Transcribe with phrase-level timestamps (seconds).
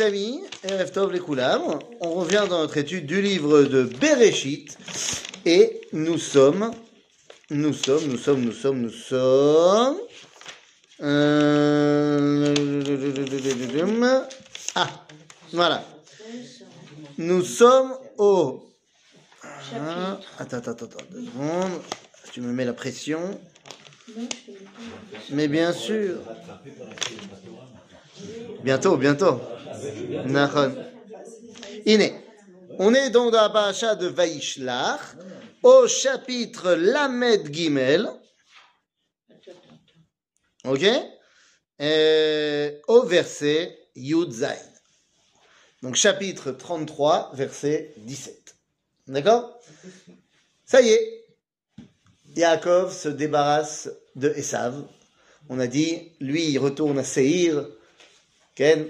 [0.00, 0.40] Amis,
[2.00, 4.78] on revient dans notre étude du livre de Bereshit
[5.44, 6.70] et nous sommes,
[7.50, 9.98] nous sommes, nous sommes, nous sommes, nous sommes.
[11.02, 12.54] euh,
[14.74, 14.88] Ah,
[15.52, 15.84] voilà.
[17.18, 18.72] Nous sommes au.
[19.44, 21.82] Ah, Attends, attends, attends, attends, deux secondes.
[22.32, 23.38] Tu me mets la pression.
[25.28, 26.14] Mais bien sûr.
[28.62, 29.40] Bientôt, bientôt.
[31.84, 32.14] Iné.
[32.78, 35.00] On est donc dans la paracha de Vaishlach,
[35.62, 38.08] au chapitre Lamed Gimel.
[40.64, 40.84] Ok?
[41.80, 44.56] Euh, Au verset Yud Zayn.
[45.82, 48.54] Donc chapitre 33, verset 17.
[49.08, 49.58] D'accord?
[50.64, 51.24] Ça y est.
[52.36, 54.84] Yaakov se débarrasse de Esav.
[55.48, 57.66] On a dit, lui, il retourne à Seir.
[58.54, 58.86] Ken,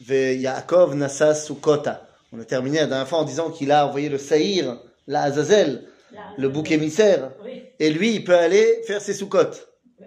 [0.00, 2.08] ve Yaakov nasa Sukota.
[2.32, 5.86] On a terminé la dernière fois en disant qu'il a envoyé le Seir, la Azazel,
[6.38, 7.30] le bouc émissaire.
[7.44, 7.62] Oui.
[7.78, 9.50] Et lui, il peut aller faire ses Sukot.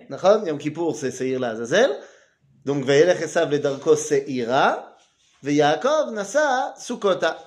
[0.10, 0.46] D'accord?
[0.48, 1.92] Yom Kippour, c'est Seir la Azazel.
[2.66, 4.98] Donc, Ve'elech Esav le Darkos Seira.
[5.44, 7.38] Ve Yaakov nasa Sukota.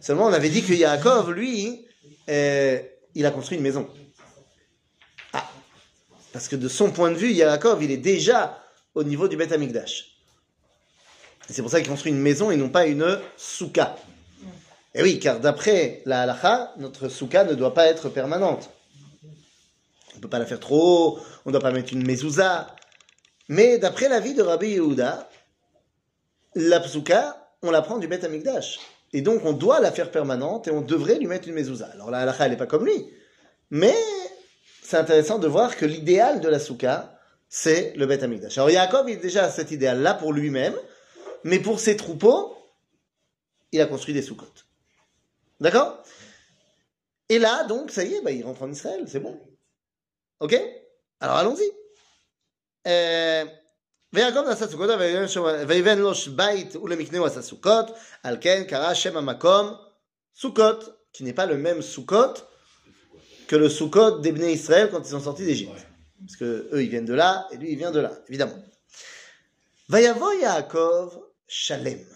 [0.00, 1.84] Seulement, on avait dit que Yaakov, lui,
[2.28, 2.78] euh,
[3.16, 3.88] il a construit une maison.
[5.32, 5.48] Ah,
[6.32, 8.62] parce que de son point de vue, Yaakov, il est déjà
[8.94, 10.09] au niveau du Beth Amikdash.
[11.50, 13.96] C'est pour ça qu'il construit une maison et non pas une souka.
[14.94, 18.70] Et oui, car d'après la halacha, notre souka ne doit pas être permanente.
[20.12, 22.74] On ne peut pas la faire trop haut, on ne doit pas mettre une mezouza.
[23.48, 25.28] Mais d'après l'avis de Rabbi Yehuda,
[26.54, 28.78] la souka, on la prend du Beth Amikdash.
[29.12, 31.86] Et donc, on doit la faire permanente et on devrait lui mettre une mezouza.
[31.94, 33.06] Alors la halacha, elle n'est pas comme lui.
[33.70, 33.94] Mais
[34.82, 38.58] c'est intéressant de voir que l'idéal de la souka, c'est le Beth Amikdash.
[38.58, 40.74] Alors Yaakov, il est déjà à cet idéal-là pour lui-même,
[41.43, 42.55] mais pour ses troupeaux,
[43.71, 44.45] il a construit des soukot.
[45.59, 46.01] D'accord
[47.29, 49.39] Et là, donc, ça y est, bah, il rentre en Israël, c'est bon.
[50.39, 50.55] Ok
[51.19, 51.71] Alors allons-y.
[52.87, 53.45] Euh,
[54.13, 54.89] ויעקב נעשה סוכות,
[55.67, 57.85] ויבן לו בית ולמקנהו עשה סוכות,
[58.23, 59.73] על כן קרא שם המקום
[60.35, 62.47] סוכות, qui n'est pas le même סוכות
[63.47, 65.87] que le Sukkot des Bnei Israël quand ils sont sortis d'Égypte.
[66.19, 68.57] Parce que eux, ils viennent de là, et lui, il vient de là, évidemment.
[69.89, 71.19] Vayavo Yaakov
[71.52, 72.06] Shalem.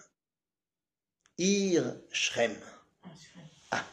[1.39, 2.55] Ir Shrem.
[3.73, 3.85] Ah.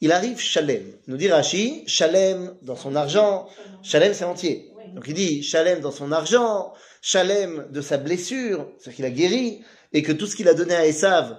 [0.00, 0.92] Il arrive Shalem.
[1.06, 3.48] Nous dit Rashi, Shalem dans son argent.
[3.84, 4.72] Shalem, c'est entier.
[4.92, 9.64] Donc il dit Shalem dans son argent, Shalem de sa blessure, c'est-à-dire qu'il a guéri,
[9.92, 11.38] et que tout ce qu'il a donné à Esav,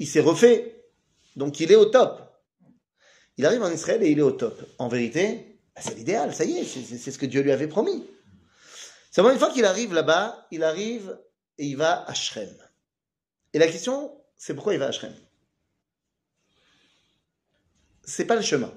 [0.00, 0.82] il s'est refait.
[1.36, 2.20] Donc il est au top.
[3.36, 4.60] Il arrive en Israël et il est au top.
[4.78, 8.04] En vérité, bah, c'est l'idéal, ça y est, c'est ce que Dieu lui avait promis.
[9.12, 11.16] Seulement, une fois qu'il arrive là-bas, il arrive
[11.60, 12.48] et il va à Shrem.
[13.52, 15.14] Et la question, c'est pourquoi il va à Shrem?
[18.02, 18.72] C'est pas le chemin.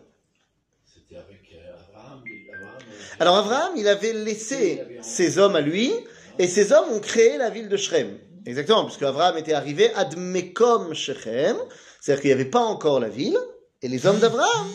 [0.94, 2.24] C'était avec euh, Abraham.
[2.28, 5.94] euh, Alors Abraham, il avait laissé ses hommes à lui,
[6.38, 8.20] et ces hommes ont créé la ville de Shrem.
[8.46, 11.56] Exactement, puisque Abraham était arrivé ad Mekom Shechem,
[12.02, 13.40] c'est-à-dire qu'il n'y avait pas encore la ville,
[13.82, 14.68] et les hommes d'Abraham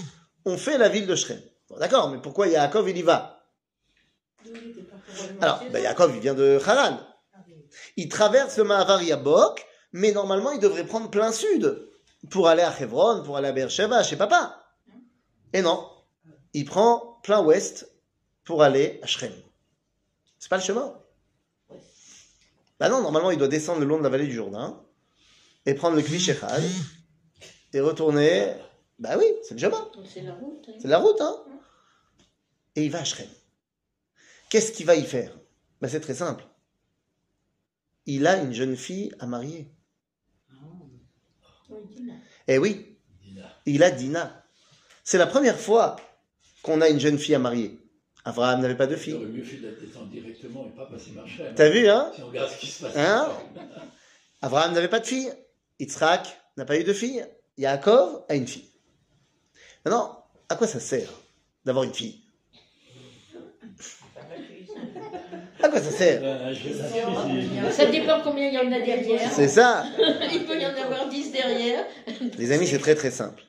[0.46, 1.40] ont fait la ville de Shrem.
[1.68, 3.44] Bon, D'accord, mais pourquoi Yaakov il y va?
[5.42, 7.00] Alors, ben, Yaakov il vient de Haran.
[7.96, 11.88] Il traverse le Mahavar Yabok, mais normalement il devrait prendre plein sud
[12.30, 14.62] pour aller à Hebron, pour aller à Beersheba, chez papa.
[15.52, 15.88] Et non,
[16.52, 17.90] il prend plein ouest
[18.44, 19.32] pour aller à Shrem.
[20.38, 20.94] C'est pas le chemin.
[22.80, 24.80] Bah non, normalement, il doit descendre le long de la vallée du Jourdain
[25.66, 26.62] et prendre le Kvish Echad
[27.72, 28.54] et retourner.
[28.98, 29.90] Bah oui, c'est le chemin.
[30.12, 30.64] C'est la route.
[30.68, 30.72] hein.
[30.80, 31.36] C'est la route, hein.
[32.76, 33.26] Et il va à Shrem.
[34.50, 35.36] Qu'est-ce qu'il va y faire?
[35.80, 36.44] Bah, C'est très simple.
[38.10, 39.70] Il a une jeune fille à marier.
[42.48, 43.42] Eh oui, Dina.
[43.66, 44.44] il a Dina.
[45.04, 45.96] C'est la première fois
[46.62, 47.78] qu'on a une jeune fille à marier.
[48.24, 49.12] Abraham n'avait pas de Il fille.
[49.12, 51.54] aurait mieux fait de descendre directement et pas passer par Shem.
[51.54, 52.96] T'as vu, hein Si on regarde ce qui se passe.
[52.96, 53.30] Hein
[54.40, 55.30] Abraham n'avait pas de fille.
[55.78, 57.26] Yitzhak n'a pas eu de fille.
[57.58, 58.70] Yaakov a une fille.
[59.84, 61.10] Maintenant, à quoi ça sert
[61.66, 62.22] d'avoir une fille?
[65.62, 69.30] À quoi ça sert Euh, Ça dépend combien il y en a derrière.
[69.32, 69.84] C'est ça.
[70.32, 71.84] Il peut y en avoir 10 derrière.
[72.36, 73.42] Les amis, c'est très très simple.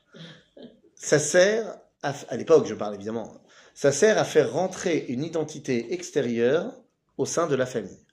[0.95, 3.31] Ça sert, à, à l'époque je parle évidemment,
[3.73, 6.73] ça sert à faire rentrer une identité extérieure
[7.17, 8.05] au sein de la famille.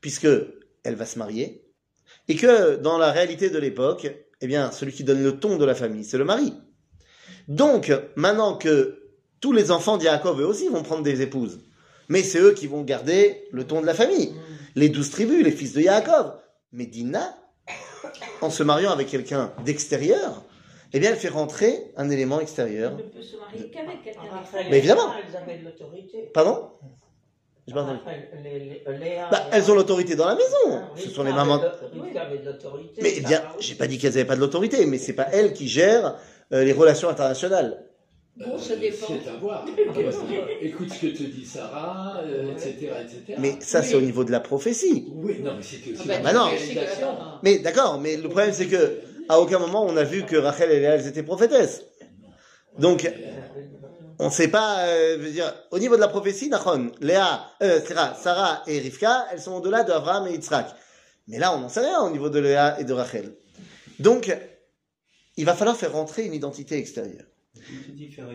[0.00, 0.28] Puisque
[0.84, 1.62] elle va se marier,
[2.28, 4.10] et que dans la réalité de l'époque,
[4.40, 6.54] eh bien, celui qui donne le ton de la famille, c'est le mari.
[7.48, 9.02] Donc, maintenant que
[9.40, 11.60] tous les enfants d'Yaakov, eux aussi, vont prendre des épouses,
[12.10, 14.34] mais c'est eux qui vont garder le ton de la famille.
[14.74, 16.34] Les douze tribus, les fils de Yaakov.
[16.72, 17.34] Mais Dina,
[18.42, 20.42] en se mariant avec quelqu'un d'extérieur,
[20.92, 22.92] eh bien, elle fait rentrer un élément extérieur.
[22.94, 24.70] On ne peut se marier qu'avec quelqu'un Raphaël d'extérieur.
[24.70, 25.12] Mais évidemment.
[25.26, 26.30] Elles avaient l'autorité.
[26.34, 26.70] Pardon?
[27.68, 30.56] Les- les- Léa Bah, elles ont l'autorité dans la maison.
[30.72, 31.60] Ah, Ce sont les mamans.
[33.00, 33.68] Mais bien, Sarah aussi.
[33.68, 36.16] j'ai pas dit qu'elles avaient pas de l'autorité, mais c'est pas elles qui gèrent
[36.52, 37.84] euh, les relations internationales.
[38.36, 39.06] Bon, ça dépend.
[39.08, 39.66] C'est à voir.
[40.62, 43.34] Écoute ce que te dit Sarah, euh, etc., etc.
[43.38, 44.02] Mais ça, c'est Oui.
[44.02, 45.08] au niveau de la prophétie.
[45.14, 46.50] Oui, non, mais c'était aussi Ah bah, bah non.
[47.42, 50.70] Mais d'accord, mais le problème c'est que à aucun moment on a vu que Rachel
[50.70, 51.82] et Léa elles étaient prophétesses.
[52.78, 53.10] Donc
[54.18, 58.14] on ne sait pas, euh, dire, au niveau de la prophétie, Nachon, Léa, euh, Sarah,
[58.14, 60.66] Sarah et Rivka, elles sont au-delà de Abraham et Yitzhak.
[61.26, 63.32] Mais là, on n'en sait rien au niveau de Léa et de Rachel.
[63.98, 64.30] Donc,
[65.38, 67.24] il va falloir faire rentrer une identité extérieure.
[67.72, 68.28] Il te dit faire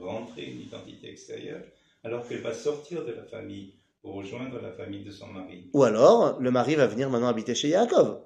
[0.00, 1.62] rentrer une identité extérieure
[2.02, 5.70] alors qu'elle va sortir de la famille pour rejoindre la famille de son mari.
[5.72, 8.20] Ou alors, le mari va venir maintenant habiter chez Yaakov.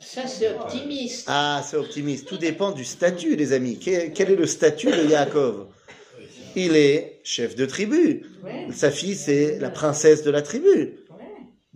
[0.00, 1.24] Ça, c'est optimiste.
[1.28, 2.26] Ah, c'est optimiste.
[2.26, 3.78] Tout dépend du statut, les amis.
[3.78, 5.68] Quel, est le statut de Yaakov?
[6.54, 8.26] Il est chef de tribu.
[8.72, 10.98] Sa fille, c'est la princesse de la tribu.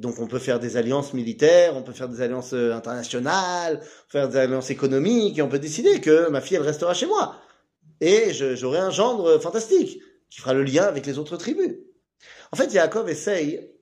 [0.00, 4.30] Donc on peut faire des alliances militaires, on peut faire des alliances euh, internationales, faire
[4.30, 7.36] des alliances économiques, et on peut décider que ma fille, elle restera chez moi.
[8.00, 10.00] Et j'aurai un gendre fantastique
[10.30, 11.76] qui fera le lien avec les autres tribus.
[12.50, 13.72] En fait, Yaakov essaye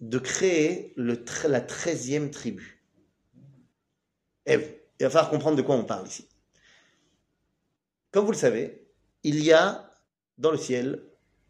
[0.00, 2.84] de créer le la treizième tribu.
[4.44, 4.58] Et
[5.00, 6.28] il va falloir comprendre de quoi on parle ici.
[8.10, 8.86] Comme vous le savez,
[9.22, 9.90] il y a
[10.36, 11.02] dans le ciel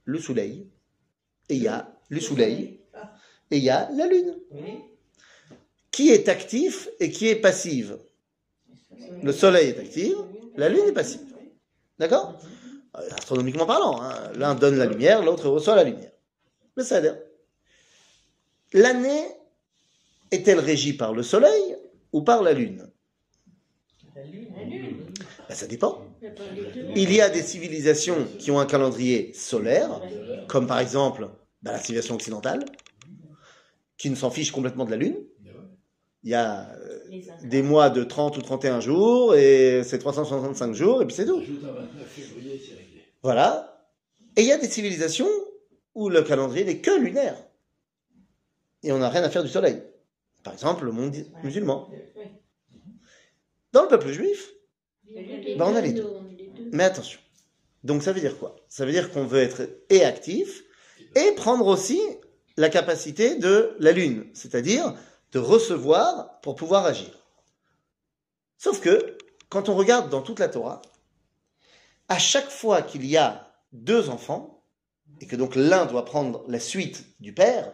[0.05, 0.71] le soleil,
[1.49, 2.84] et il y a le soleil,
[3.55, 4.35] et il y a la lune.
[4.51, 4.81] Oui.
[5.93, 7.99] Qui est actif et qui est passive
[9.23, 10.13] Le soleil est actif,
[10.57, 11.21] la lune est passive.
[12.01, 12.37] D'accord?
[12.93, 16.11] Astronomiquement parlant, hein, l'un donne la lumière, l'autre reçoit la lumière.
[16.77, 17.17] Mais ça a l'air.
[18.73, 19.23] L'année
[20.33, 21.77] est-elle régie par le soleil
[22.13, 22.91] ou par la lune?
[24.17, 24.49] La lune.
[24.57, 24.97] La lune.
[25.49, 26.05] Ben, Ça dépend.
[26.97, 30.01] Il y a des civilisations qui ont un calendrier solaire,
[30.49, 31.29] comme par exemple
[31.63, 32.65] ben, la civilisation occidentale,
[34.05, 35.17] qui ne s'en fiche complètement de la lune.
[36.25, 36.99] Il y a euh,
[37.45, 41.39] des mois de 30 ou 31 jours, et c'est 365 jours, et puis c'est tout.
[41.39, 43.01] Ajoute un 29 février, c'est réglé.
[43.23, 43.89] Voilà.
[44.37, 45.29] Et il y a des civilisations
[45.95, 47.35] où le calendrier n'est que lunaire.
[48.83, 49.83] Et on n'a rien à faire du soleil.
[50.43, 51.89] Par exemple, le monde musulman.
[53.73, 54.53] Dans le peuple juif,
[55.57, 56.07] Bah, on a les deux.
[56.73, 57.21] mais attention.
[57.85, 58.57] Donc ça veut dire quoi?
[58.69, 60.63] Ça veut dire qu'on veut être et actif,
[61.17, 61.99] et prendre aussi
[62.57, 64.95] la capacité de la lune, c'est-à-dire
[65.33, 67.11] de recevoir pour pouvoir agir.
[68.59, 69.19] Sauf que,
[69.49, 70.81] quand on regarde dans toute la Torah,
[72.09, 74.63] à chaque fois qu'il y a deux enfants,
[75.21, 77.73] et que donc l'un doit prendre la suite du père,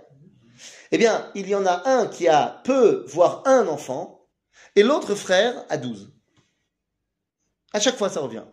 [0.90, 4.26] eh bien, il y en a un qui a peu, voire un enfant,
[4.76, 6.10] et l'autre frère a douze.
[7.72, 8.44] À chaque fois, ça revient.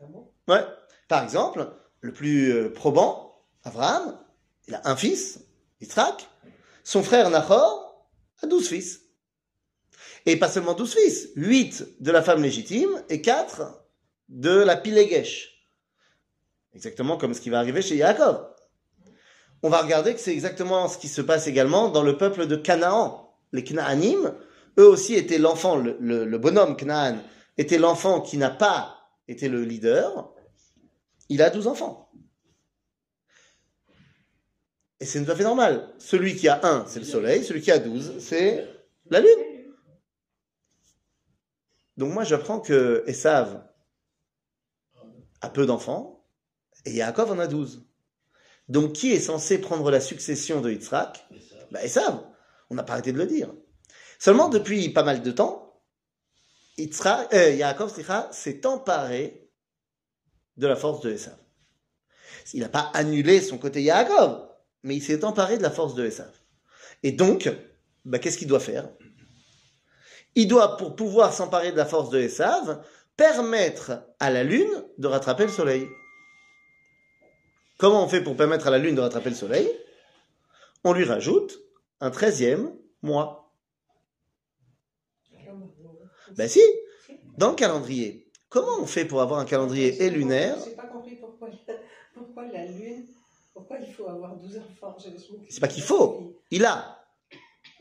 [0.00, 0.06] Ah
[0.48, 0.64] Ouais.
[1.08, 1.70] Par exemple,
[2.00, 4.18] le plus euh, probant, Abraham,
[4.66, 5.40] il a un fils,
[5.80, 6.28] Yitzhak.
[6.82, 8.06] Son frère Nahor
[8.42, 9.00] a douze fils.
[10.26, 13.84] Et pas seulement douze fils, huit de la femme légitime et quatre
[14.28, 15.50] de la Pilegesh.
[16.72, 18.48] Exactement comme ce qui va arriver chez Yaakov.
[19.62, 22.56] On va regarder que c'est exactement ce qui se passe également dans le peuple de
[22.56, 23.34] Canaan.
[23.52, 24.34] Les Canaanim,
[24.78, 27.18] eux aussi étaient l'enfant, le, le- bonhomme Canaan,
[27.56, 28.96] était l'enfant qui n'a pas
[29.28, 30.32] été le leader.
[31.28, 32.10] Il a 12 enfants.
[35.04, 35.92] Et c'est tout à fait normal.
[35.98, 37.44] Celui qui a un, c'est le soleil.
[37.44, 38.66] Celui qui a 12, c'est
[39.10, 39.28] la lune.
[41.98, 43.68] Donc moi, j'apprends que Esav
[45.42, 46.26] a peu d'enfants
[46.86, 47.86] et Yaakov en a 12.
[48.68, 51.28] Donc qui est censé prendre la succession de Yitzhak?
[51.70, 52.24] Bah, Esav.
[52.70, 53.52] On n'a pas arrêté de le dire.
[54.18, 55.82] Seulement, depuis pas mal de temps,
[56.78, 57.94] Yitzhak, euh, Yaakov
[58.32, 59.50] s'est emparé
[60.56, 61.36] de la force de Esav.
[62.54, 64.53] Il n'a pas annulé son côté Yaakov,
[64.84, 66.30] mais il s'est emparé de la force de Esav.
[67.02, 67.50] Et donc,
[68.04, 68.88] bah, qu'est-ce qu'il doit faire?
[70.36, 72.84] Il doit, pour pouvoir s'emparer de la force de Esav,
[73.16, 75.88] permettre à la lune de rattraper le soleil.
[77.78, 79.70] Comment on fait pour permettre à la lune de rattraper le soleil?
[80.84, 81.58] On lui rajoute
[82.00, 83.52] un treizième mois.
[86.36, 86.60] Ben si,
[87.38, 88.30] dans le calendrier.
[88.48, 90.56] Comment on fait pour avoir un calendrier et lunaire?
[90.64, 91.48] J'ai pas compris pourquoi,
[92.14, 93.06] pourquoi la lune,
[93.66, 94.96] pourquoi il faut avoir 12 enfants.
[95.48, 96.34] C'est pas qu'il faut.
[96.50, 96.98] Il a.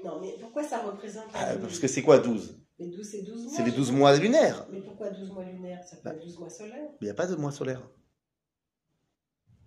[0.03, 3.43] Non, mais pourquoi ça représente Ah, parce que c'est quoi 12 Mais 12, c'est 12
[3.43, 3.53] mois.
[3.55, 4.65] C'est les 12 mois lunaires.
[4.71, 5.83] Mais pourquoi 12 mois lunaires?
[5.83, 6.11] Ça peut Bah.
[6.15, 6.75] être 12 mois solaires.
[6.81, 7.81] Mais il n'y a pas de mois solaire.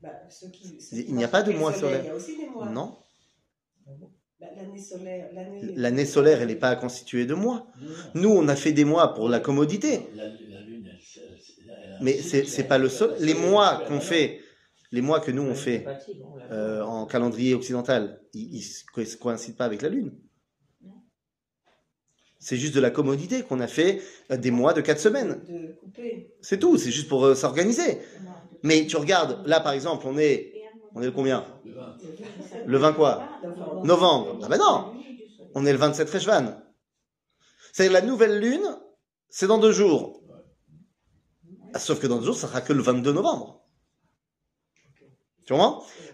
[0.02, 2.04] Bah, ceux qui, ceux Il n'y a pas de mois soleil, solaire.
[2.04, 2.66] Il y a aussi des mois.
[2.68, 2.98] Non
[4.40, 5.30] Bah, L'année solaire.
[5.32, 7.66] L'année L'année solaire, elle n'est pas constituée de mois.
[7.80, 7.90] Non.
[8.14, 10.00] Nous, on a fait des mois pour la commodité.
[10.14, 10.30] La, la
[10.60, 13.14] lune, elle, elle- elle Mais c'est pas le sol.
[13.20, 14.40] Les mois qu'on fait,
[14.96, 15.84] les mois que nous on fait
[16.50, 20.18] euh, en calendrier occidental, ils, se coïncident pas avec la lune.
[22.38, 24.00] C'est juste de la commodité qu'on a fait
[24.30, 25.42] euh, des mois de quatre semaines.
[26.40, 26.78] C'est tout.
[26.78, 27.98] C'est juste pour euh, s'organiser.
[28.62, 30.54] Mais tu regardes, là par exemple, on est,
[30.94, 31.44] on est le combien.
[32.64, 33.28] Le 20 quoi
[33.84, 34.38] Novembre.
[34.44, 34.94] Ah ben non.
[35.54, 36.54] On est le 27 Rejvan.
[37.74, 38.66] C'est la nouvelle lune,
[39.28, 40.22] c'est dans deux jours.
[41.74, 43.65] Ah, Sauf que dans deux jours, ça sera que le 22 novembre.
[45.46, 45.54] Tu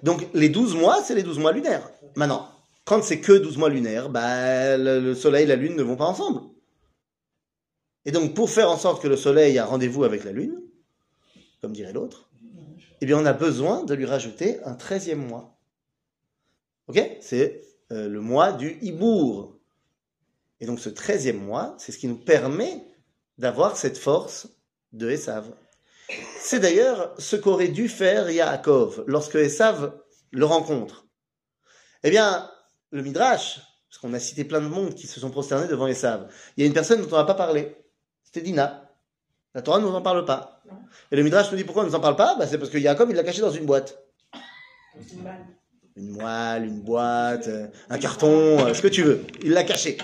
[0.03, 1.91] Donc les 12 mois, c'est les 12 mois lunaires.
[2.17, 2.49] Maintenant,
[2.85, 5.97] quand c'est que 12 mois lunaires, bah, le, le soleil et la lune ne vont
[5.97, 6.43] pas ensemble.
[8.05, 10.61] Et donc pour faire en sorte que le soleil a rendez-vous avec la lune,
[11.61, 12.29] comme dirait l'autre,
[13.01, 15.59] eh bien on a besoin de lui rajouter un 13e mois.
[16.89, 17.01] Ok?
[17.21, 17.63] C'est
[17.93, 19.59] euh, le mois du Hibour.
[20.61, 22.85] Et donc ce 13e mois, c'est ce qui nous permet
[23.39, 24.49] d'avoir cette force
[24.93, 25.53] de Esav.
[26.41, 29.93] C'est d'ailleurs ce qu'aurait dû faire Yaakov lorsque Esav
[30.31, 31.07] le rencontre.
[32.03, 32.51] Eh bien,
[32.91, 36.29] le Midrash, parce qu'on a cité plein de monde qui se sont prosternés devant Esav,
[36.57, 37.77] il y a une personne dont on n'a pas parlé.
[38.25, 38.91] C'était Dina.
[39.55, 40.63] La Torah ne nous en parle pas.
[41.11, 42.37] Et le Midrash nous dit pourquoi on ne nous en parle pas?
[42.39, 44.03] Bah, C'est parce que Yaakov, il l'a caché dans une boîte.
[45.97, 47.49] Une moelle, une boîte,
[47.91, 49.25] un carton, euh, ce que tu veux.
[49.43, 49.99] Il l'a caché.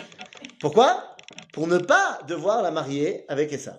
[0.60, 1.16] Pourquoi?
[1.52, 3.78] Pour ne pas devoir la marier avec Esav.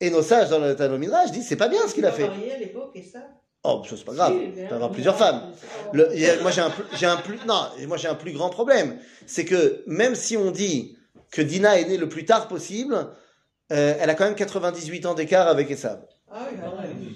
[0.00, 2.24] Et nos sages dans le Talmud Midrash disent c'est pas bien ce qu'il a fait.
[2.28, 3.20] à l'époque et ça?
[3.64, 4.34] Oh, ça c'est pas grave.
[4.54, 5.52] Tu peux avoir plusieurs femmes.
[5.92, 8.50] Le- a- moi j'ai un, plus- j'ai un plus, non, moi j'ai un plus grand
[8.50, 8.98] problème.
[9.26, 10.96] C'est que même si on dit
[11.32, 12.94] que Dina est née le plus tard possible,
[13.72, 16.00] euh, elle a quand même 98 ans d'écart avec Esav.
[16.30, 17.14] Ah oui, Ah bah oui.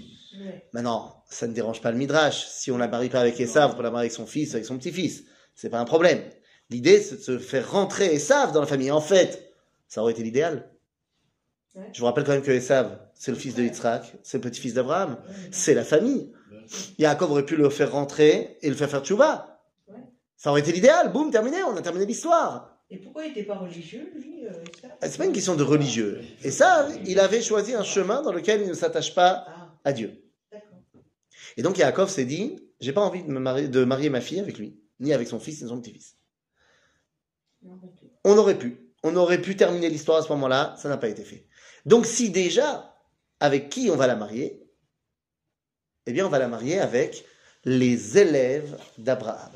[0.72, 2.46] Maintenant, ça ne dérange pas le Midrash.
[2.48, 4.66] Si on la marie pas avec Esav, on peut la marier avec son fils, avec
[4.66, 5.22] son petit-fils.
[5.54, 6.20] C'est pas un problème.
[6.70, 8.90] L'idée, c'est de se faire rentrer Esav dans la famille.
[8.90, 9.52] En fait,
[9.88, 10.70] ça aurait été l'idéal.
[11.74, 11.90] Ouais.
[11.92, 14.74] Je vous rappelle quand même que Esav, c'est le fils de Yitzhak, c'est le petit-fils
[14.74, 15.16] d'Abraham,
[15.50, 16.32] c'est la famille.
[16.98, 19.60] Yaakov aurait pu le faire rentrer et le faire faire tchouva.
[19.88, 19.96] Ouais.
[20.36, 21.12] Ça aurait été l'idéal.
[21.12, 22.72] Boum, terminé, on a terminé l'histoire.
[22.90, 24.52] Et pourquoi il n'était pas religieux, lui euh,
[25.00, 26.20] Ah, C'est pas une question de religieux.
[26.44, 29.92] Et ça, il avait choisi un chemin dans lequel il ne s'attache pas Ah, à
[29.92, 30.22] Dieu.
[31.56, 34.40] Et donc Yaakov s'est dit, j'ai pas envie de, me marier, de marier ma fille
[34.40, 36.16] avec lui, ni avec son fils, ni son petit-fils.
[38.24, 38.78] On aurait pu.
[39.02, 41.46] On aurait pu terminer l'histoire à ce moment-là, ça n'a pas été fait.
[41.86, 42.96] Donc si déjà,
[43.40, 44.62] avec qui on va la marier
[46.06, 47.24] Eh bien, on va la marier avec
[47.64, 49.52] les élèves d'Abraham.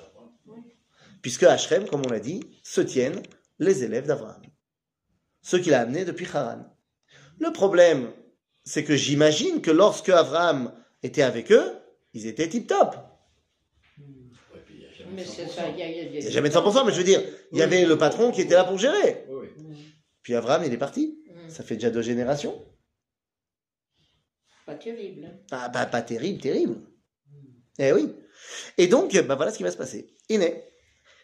[1.23, 1.57] Puisque à
[1.91, 3.23] comme on l'a dit, se tiennent
[3.59, 4.43] les élèves d'Abraham.
[5.43, 6.65] Ceux qu'il a amenés depuis Haran.
[7.39, 8.11] Le problème,
[8.65, 11.73] c'est que j'imagine que lorsque Abraham était avec eux,
[12.15, 12.97] ils étaient tip-top.
[13.99, 15.27] Il y a jamais Mais 100%.
[15.27, 16.85] c'est ça, il y a, il y a des- Il n'y a jamais de 100%,
[16.85, 19.27] mais je veux dire, il y avait le patron qui était là pour gérer.
[20.23, 21.19] Puis Abraham, il est parti.
[21.46, 21.50] Mm.
[21.50, 22.64] Ça fait déjà deux générations.
[24.66, 25.26] Pas terrible.
[25.26, 25.38] hein.
[25.52, 26.82] Ah, bah, pas terrible, terrible.
[27.80, 28.14] Eh oui.
[28.78, 30.16] Et donc, bah, voilà ce qui va se passer.
[30.30, 30.64] Iné.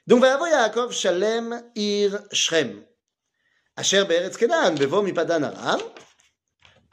[0.08, 2.84] Donc, va avoir Yaakov Shalem Ir Shrem.
[3.76, 5.80] Asher be'eretz Kenan, bevo mipadan aram.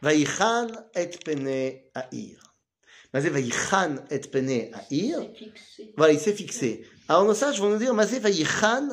[0.03, 0.67] ויחן
[1.03, 2.41] את פני העיר.
[3.15, 5.21] מה זה ויחן את פני העיר?
[5.21, 5.95] C'est fixé.
[5.97, 6.85] Voilà, il s'est fixé.
[7.09, 8.89] Alors nos sages vont nous dire, Mazé Vaïchan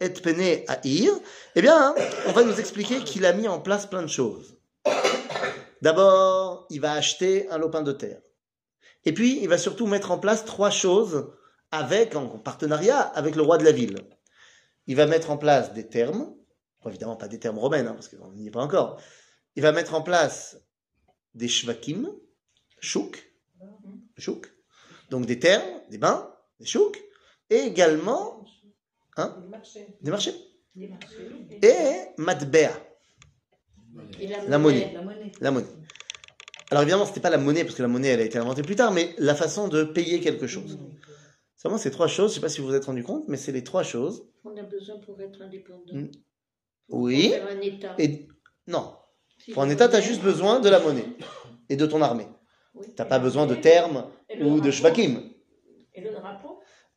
[0.00, 1.12] et Pene Aïr.
[1.54, 1.94] Eh bien,
[2.26, 4.58] on va nous expliquer qu'il a mis en place plein de choses.
[5.82, 8.20] D'abord, il va acheter un lopin de terre.
[9.04, 11.32] Et puis, il va surtout mettre en place trois choses
[11.70, 13.98] avec, en partenariat avec le roi de la ville.
[14.86, 16.34] Il va mettre en place des termes,
[16.86, 19.00] évidemment pas des termes romaines, hein, parce qu'on n'y est pas encore.
[19.56, 20.58] Il va mettre en place
[21.34, 22.10] des shvakim,
[22.80, 23.32] chouk,
[24.18, 24.52] chouk,
[25.10, 27.02] donc des termes, des bains, des chouk,
[27.50, 28.44] et également
[29.16, 29.86] Hein des marchés.
[30.00, 30.34] Des marchés.
[31.62, 32.70] Et matbea,
[34.48, 34.92] La monnaie.
[34.92, 35.32] La monnaie.
[35.40, 35.66] la monnaie.
[36.70, 38.76] Alors évidemment, c'était pas la monnaie, parce que la monnaie, elle a été inventée plus
[38.76, 40.78] tard, mais la façon de payer quelque chose.
[41.56, 43.36] C'est vraiment ces trois choses, je sais pas si vous vous êtes rendu compte, mais
[43.36, 44.24] c'est les trois choses.
[44.44, 45.92] On a besoin pour être indépendant.
[45.92, 46.10] Mm.
[46.88, 47.30] Pour Oui.
[47.30, 47.94] faire un État.
[47.98, 48.28] Et
[48.68, 48.94] non,
[49.38, 51.04] Si pour un État, tu as juste besoin de la monnaie
[51.68, 52.28] et de ton armée.
[52.74, 52.86] Oui.
[52.96, 54.06] T'as pas besoin de termes
[54.40, 55.29] ou de shvakim.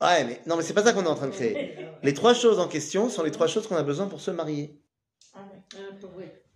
[0.01, 1.77] Ouais, mais non, mais c'est pas ça qu'on est en train de créer.
[2.03, 4.81] Les trois choses en question sont les trois choses qu'on a besoin pour se marier.
[5.33, 5.45] Ah.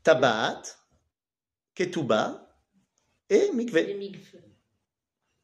[0.04, 0.62] Tabat,
[1.76, 2.50] Ketouba
[3.30, 4.16] et Mikveh.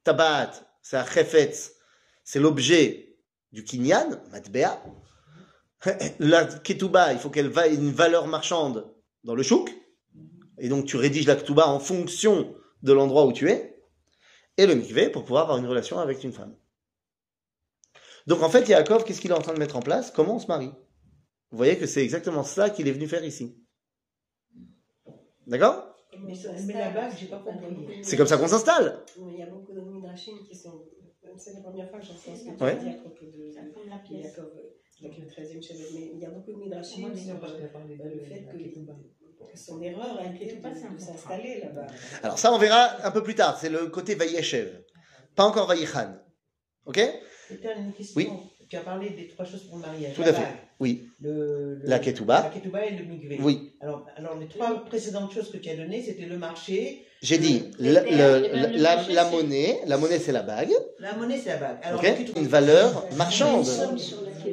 [0.03, 1.75] Tabat, c'est un chefetz,
[2.23, 3.17] c'est l'objet
[3.51, 4.83] du kinyan, matbea.
[6.19, 9.69] La ketouba, il faut qu'elle ait une valeur marchande dans le chouk.
[10.57, 13.81] Et donc tu rédiges la ketouba en fonction de l'endroit où tu es.
[14.57, 16.55] Et le mikveh pour pouvoir avoir une relation avec une femme.
[18.27, 20.11] Donc en fait, Yaakov, qu'est-ce qu'il est en train de mettre en place?
[20.11, 20.71] Comment on se marie?
[21.51, 23.57] Vous voyez que c'est exactement ça qu'il est venu faire ici.
[25.45, 25.95] D'accord?
[28.01, 29.03] C'est comme ça qu'on s'installe.
[29.17, 30.85] Il y a beaucoup de midrashim qui sont.
[31.37, 32.75] C'est la première fois que j'entends ce que tu Ouais.
[32.75, 33.53] dit à propos de.
[34.15, 34.51] Yaakov
[35.03, 35.85] avec le 13e chevet.
[35.93, 37.11] Mais il y a beaucoup de midrashim
[37.71, 41.87] parlait de le fait que, son erreur a été de, s'installer là-bas.
[42.23, 43.57] Alors ça, on verra un peu plus tard.
[43.59, 44.83] C'est le côté Vayeshev.
[45.35, 46.17] Pas encore Vayichan.
[46.85, 46.99] Ok?
[47.53, 48.13] C'était une question.
[48.17, 48.29] Oui.
[48.69, 50.13] Tu as parlé des trois choses pour le mariage.
[50.15, 50.47] Tout La à fait.
[50.79, 51.09] Oui.
[51.21, 52.41] Le, le- La ketouba.
[52.43, 53.37] La ketouba et le migvé.
[53.41, 53.73] Oui.
[53.81, 57.05] Alors, alors, les trois précédentes choses que tu as données, c'était le marché.
[57.21, 59.79] J'ai dit Les le- terres, le- le la, marché, la c'est- monnaie.
[59.85, 60.71] La monnaie, c'est la bague.
[60.99, 61.77] La monnaie, c'est la bague.
[61.83, 63.67] Alors, Ok la ketouba- Une valeur marchande.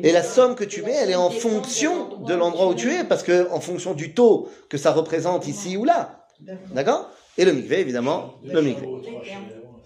[0.03, 3.05] Et la somme que tu mets, elle est en fonction de l'endroit où tu es,
[3.05, 6.27] parce que en fonction du taux que ça représente ici ou là.
[6.75, 7.11] D'accord.
[7.39, 9.01] Et le mikvé, évidemment, le chevaux.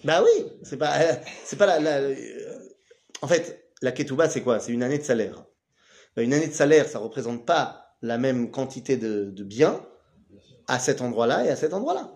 [0.05, 1.13] Bah oui, c'est pas, euh,
[1.45, 2.15] c'est pas la, la- euh,
[3.23, 4.61] en fait, la ketouba, c'est quoi?
[4.61, 5.45] C'est une année de salaire.
[6.17, 9.85] Bah, une année de salaire, ça représente pas la même quantité de, de biens
[10.69, 12.13] à cet endroit-là et à cet endroit-là.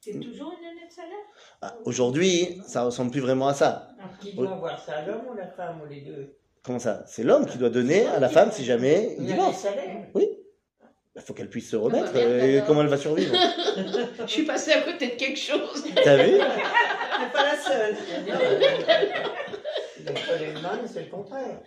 [0.00, 1.18] C'est toujours une année de salaire?
[1.60, 3.88] Bah, Aujourd'hui, ça ressemble plus vraiment à ça.
[4.20, 6.36] Qui doit avoir ça, l'homme ou la femme, ou les deux?
[6.64, 7.04] Comment ça?
[7.06, 9.58] C'est l'homme qui doit donner à la femme si jamais il divorce.
[9.62, 10.06] salaires.
[11.14, 12.10] Il faut qu'elle puisse se remettre.
[12.10, 13.34] Ah bah merde, et comment elle va survivre
[14.26, 15.84] Je suis passée à côté de quelque chose.
[16.02, 16.38] T'as vu?
[16.38, 17.96] C'est pas la seule.
[20.04, 21.60] Les Coleman, c'est le contraire.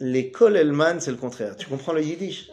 [0.00, 1.56] Les Kolelman, c'est le contraire.
[1.56, 2.50] Tu comprends le yiddish?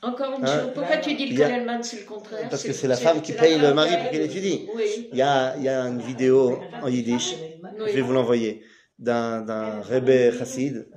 [0.00, 0.60] Encore une Hein?
[0.62, 0.70] chose.
[0.74, 2.48] Pourquoi tu dis Il le y a- Coleman, c'est le contraire?
[2.48, 4.68] Parce que c'est la femme qui paye le mari pour qu'il étudie.
[4.74, 5.08] Oui.
[5.12, 7.70] Il y a, il y a une vidéo en yiddish, Oui.
[7.88, 8.62] je vais vous l'envoyer,
[8.98, 10.88] d'un, d'un Rebbe Chassid.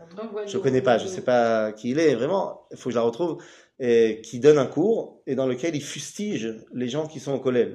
[0.46, 3.03] Je connais pas, je sais pas qui il est, vraiment, il faut que je la
[3.03, 3.41] retrouve,
[3.79, 7.39] et qui donne un cours et dans lequel il fustige les gens qui sont au
[7.39, 7.74] collège,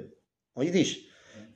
[0.54, 1.00] en yiddish.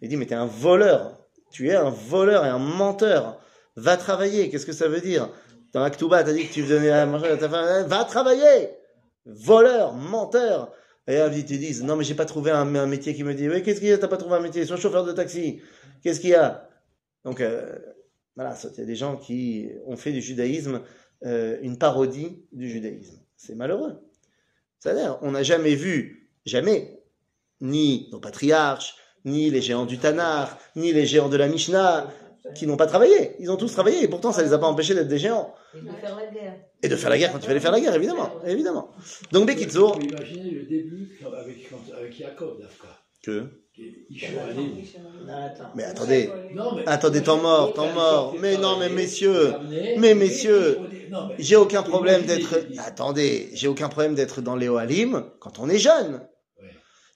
[0.03, 1.19] Il dit, mais t'es un voleur,
[1.53, 3.39] tu es un voleur et un menteur,
[3.81, 5.31] va travailler, qu'est-ce que ça veut dire?
[5.73, 8.71] Dans Aktuba, t'as dit que tu donnais à manger à ta femme, va travailler.
[9.25, 10.73] Voleur, menteur.
[11.07, 13.35] Et là, ils te disent, non mais j'ai pas trouvé un, un métier qui me
[13.35, 15.61] dit, oui, qu'est-ce qu'il y a, t'as pas trouvé un métier, sois chauffeur de taxi,
[16.03, 16.69] qu'est-ce qu'il y a?
[17.25, 17.79] Donc, euh,
[18.37, 20.83] voilà, il y a des gens qui ont fait du judaïsme
[21.25, 23.19] euh, une parodie du judaïsme.
[23.37, 24.01] C'est malheureux.
[24.79, 27.03] C'est-à-dire, on n'a jamais vu, jamais,
[27.61, 32.09] ni nos patriarches, ni les géants du Tanar, ni les géants de la Mishnah,
[32.55, 33.37] qui n'ont pas travaillé.
[33.39, 35.55] Ils ont tous travaillé, et pourtant ça les a pas empêchés d'être des géants.
[35.75, 36.55] Et de faire la guerre.
[36.83, 38.31] Et de faire la guerre quand il fallait faire la guerre, évidemment.
[38.47, 38.89] évidemment.
[39.33, 41.57] Donc, Bekitzour, Vous imaginez le début quand- avec,
[41.99, 42.89] avec Jacob, Dafka.
[43.23, 43.45] que...
[45.29, 45.71] Attends.
[45.75, 46.83] Mais attendez, Non, mais.
[46.87, 48.35] attendez, temps mort, temps mort.
[48.41, 49.53] Mais non, mais messieurs,
[49.99, 50.79] mais messieurs,
[51.39, 52.55] j'ai aucun problème d'être...
[52.79, 56.21] Attendez, j'ai aucun problème d'être dans les Ohalim quand on est jeune.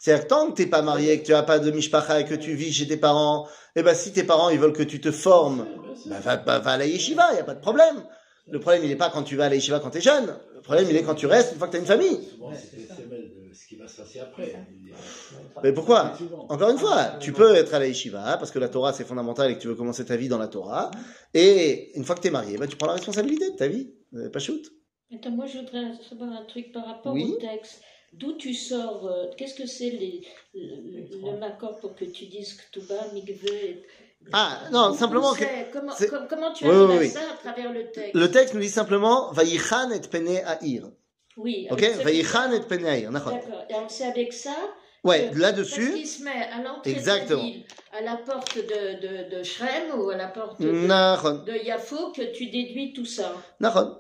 [0.05, 2.53] C'est-à-dire, tant que t'es pas marié, que tu as pas de mishpacha et que tu
[2.53, 5.67] vis chez tes parents, eh ben, si tes parents, ils veulent que tu te formes,
[6.05, 8.05] bah, va, va, va à la yeshiva, y a pas de problème.
[8.51, 10.37] Le problème, il est pas quand tu vas à la yeshiva quand t'es jeune.
[10.55, 12.19] Le problème, il est quand tu restes une fois que t'as une famille.
[12.35, 14.53] Souvent, c'est des semelles de ce qui va se passer après.
[15.63, 16.13] Mais pourquoi.
[16.51, 19.51] Encore une fois, tu peux être à la yeshiva, parce que la Torah, c'est fondamental
[19.51, 20.91] et que tu veux commencer ta vie dans la Torah.
[21.33, 23.91] Et une fois que t'es marié, bah, tu prends la responsabilité de ta vie.
[24.15, 24.63] Euh, Pas shoot.
[25.15, 27.35] Attends, moi je voudrais savoir un truc par rapport Oui.
[27.37, 27.81] au texte.
[28.19, 32.55] D'où tu sors euh, Qu'est-ce que c'est les, le, le macor pour que tu dises
[32.55, 33.83] que tout bas, migvé
[34.33, 37.09] Ah, non, simplement que, Comment, com- comment tu Oui, arrives oui, à oui.
[37.11, 40.91] ça à travers le texte le texte nous dit simplement, Vayichan et pene Aïr.
[41.37, 41.67] Oui.
[41.71, 41.81] Ok?
[42.05, 43.11] Vayichan et pene Aïr.
[43.11, 43.39] D'accord.
[43.69, 44.55] Et alors c'est avec ça
[45.03, 50.01] Ouais, là-dessus, qu'il se met à l'entrée de à la porte de, de, de Shrem
[50.01, 51.45] ou à la porte de, Nachon.
[51.45, 53.35] de Yafo que tu déduis tout ça.
[53.61, 53.99] Nachon.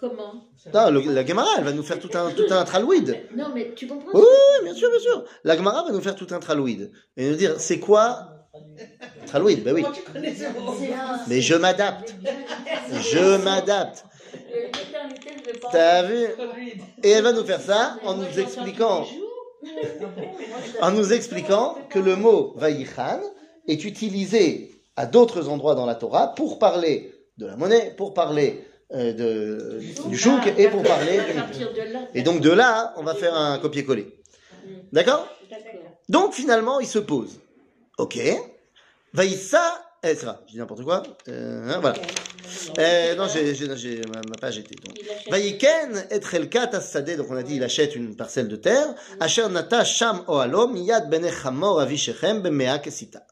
[0.00, 0.32] Comment
[0.72, 3.22] Non, le- la Gemara, elle va nous faire tout un, tout un tralouide.
[3.36, 5.24] Non, mais tu comprends Oui, oui, bien sûr, bien sûr.
[5.44, 6.90] La Gemara va nous faire tout un tralouide.
[7.16, 8.28] Et nous dire, c'est quoi
[9.26, 9.82] Tralouide, ben oui.
[9.82, 10.72] Comment tu connais ce mot?
[11.28, 12.14] Mais je m'adapte.
[12.90, 14.04] Je m'adapte.
[15.70, 16.26] T'as vu?
[17.02, 19.06] Et elle va nous faire ça en nous expliquant,
[20.80, 23.20] en nous expliquant que le mot Vaïchan
[23.68, 28.64] est utilisé à d'autres endroits dans la Torah pour parler de la monnaie, pour parler
[28.92, 32.00] euh, de, du chouk et pour parler du là.
[32.14, 34.20] Et donc de là, on va faire un copier-coller.
[34.92, 35.28] D'accord.
[36.08, 37.40] Donc finalement, il se pose.
[37.98, 38.18] Ok.
[39.12, 41.02] Vaïssa, eh, c'est vrai, je dis n'importe quoi.
[41.28, 41.98] Euh, hein, voilà.
[42.78, 44.74] Euh, non, j'ai, ma, page était.
[44.74, 44.98] Donc.
[45.28, 48.94] Vaïken et Trelkat Assadeh, donc on a dit il achète une parcelle de terre.
[49.20, 53.26] Asher nata sham oalo miyad bene chamor avishechem bemea kesita.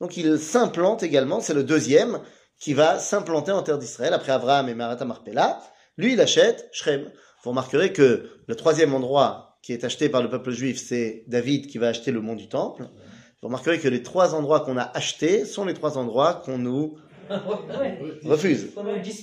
[0.00, 2.20] Donc il s'implante également, c'est le deuxième
[2.60, 5.60] qui va s'implanter en terre d'Israël après Abraham et Marata Marpella.
[5.96, 7.10] Lui, il achète Shrem.
[7.42, 11.66] Vous remarquerez que le troisième endroit qui est acheté par le peuple juif, c'est David
[11.66, 12.84] qui va acheter le mont du Temple.
[13.42, 16.98] Vous remarquerez que les trois endroits qu'on a achetés sont les trois endroits qu'on nous
[18.24, 18.68] refuse.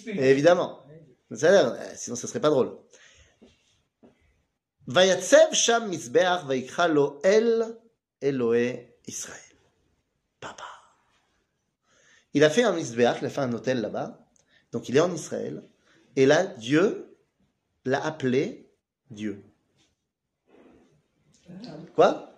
[0.08, 0.80] Évidemment.
[1.32, 2.76] Euh, sinon ça serait pas drôle.
[4.88, 7.78] Vayatsev sham mizbeach vaikra lo el
[8.21, 9.38] Eloé Israël.
[10.39, 10.76] Papa.
[12.33, 14.19] Il a fait un mizbeach, il a fait un hôtel là-bas.
[14.71, 15.63] Donc il est en Israël.
[16.15, 17.15] Et là, Dieu
[17.85, 18.69] l'a appelé
[19.09, 19.43] Dieu.
[21.95, 22.33] Quoi?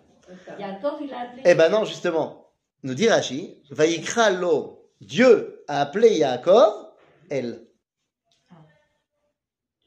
[0.58, 1.42] Yaakov, il a appelé.
[1.44, 2.52] Eh ben non, justement.
[2.82, 6.92] Nous dit Rashi, Vaikra lo, Dieu a appelé Yaakov,
[7.28, 7.66] elle.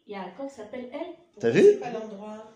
[0.05, 1.15] Yaakov s'appelle elle.
[1.39, 1.63] T'as vu?
[1.63, 2.51] C'est pas l'endroit.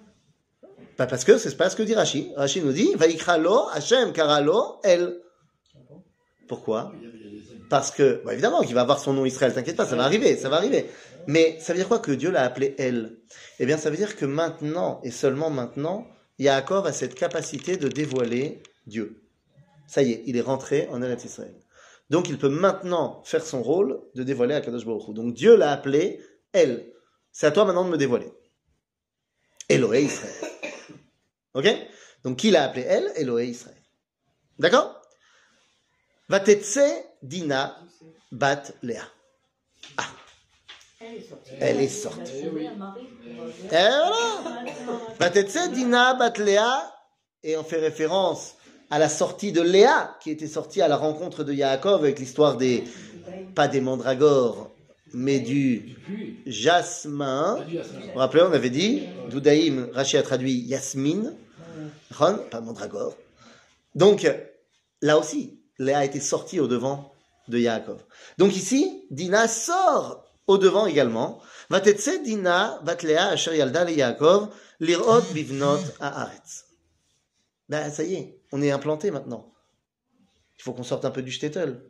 [0.98, 2.34] Bah parce que c'est pas ce que dit Rashi.
[2.36, 5.22] Rashi nous dit, Vaikra lo, Hachem karalo, elle.
[6.48, 6.94] Pourquoi?
[7.70, 10.38] Parce que, bah évidemment qu'il va avoir son nom Israël, t'inquiète pas, ça va arriver,
[10.38, 10.86] ça va arriver.
[11.28, 13.18] Mais ça veut dire quoi que Dieu l'a appelé elle?
[13.60, 16.08] Eh bien, ça veut dire que maintenant, et seulement maintenant,
[16.40, 19.22] Yaakov a cette capacité de dévoiler Dieu.
[19.88, 21.56] Ça y est, il est rentré en Eretz Israël.
[22.10, 25.14] Donc, il peut maintenant faire son rôle de dévoiler Akadosh Baruch Hu.
[25.14, 26.22] Donc, Dieu l'a appelé
[26.54, 26.94] elle.
[27.34, 28.32] C'est à toi maintenant de me dévoiler.
[29.68, 30.34] Elohé Israël.
[31.54, 31.68] Ok?
[32.24, 33.12] Donc, qui l'a appelé elle?
[33.18, 33.82] Elohé Israël.
[34.58, 34.97] D'accord?
[36.30, 36.80] Vatetse
[37.24, 37.78] Dina
[38.32, 39.04] Bat Léa.
[41.00, 41.52] Elle est sortie.
[41.60, 42.32] Elle est sortie.
[42.46, 44.04] Euh, Et
[44.44, 44.64] voilà
[45.20, 46.94] Vatetse Dina Bat Léa,
[47.44, 48.56] et on fait référence
[48.90, 52.58] à la sortie de Léa, qui était sortie à la rencontre de Yaakov avec l'histoire
[52.58, 52.84] des,
[53.56, 54.72] pas des mandragores,
[55.14, 55.96] mais du
[56.46, 57.64] jasmin.
[57.70, 61.34] Vous vous rappelez, on avait dit, Doudaïm, Rachi a traduit Yasmine,
[62.12, 63.16] Ron, pas mandragore.
[63.96, 64.28] Donc,
[65.02, 67.14] là aussi, Léa été sortie au devant
[67.48, 68.04] de Yaakov.
[68.38, 71.42] Donc ici, Dina sort au devant également.
[71.70, 76.66] Vatetse Dina, Vatléa, Asher Yalda le Yaakov, Lirot Bivnot Haaretz.
[77.70, 79.54] Ben, ça y est, on est implanté maintenant.
[80.58, 81.82] Il faut qu'on sorte un peu du shtetl.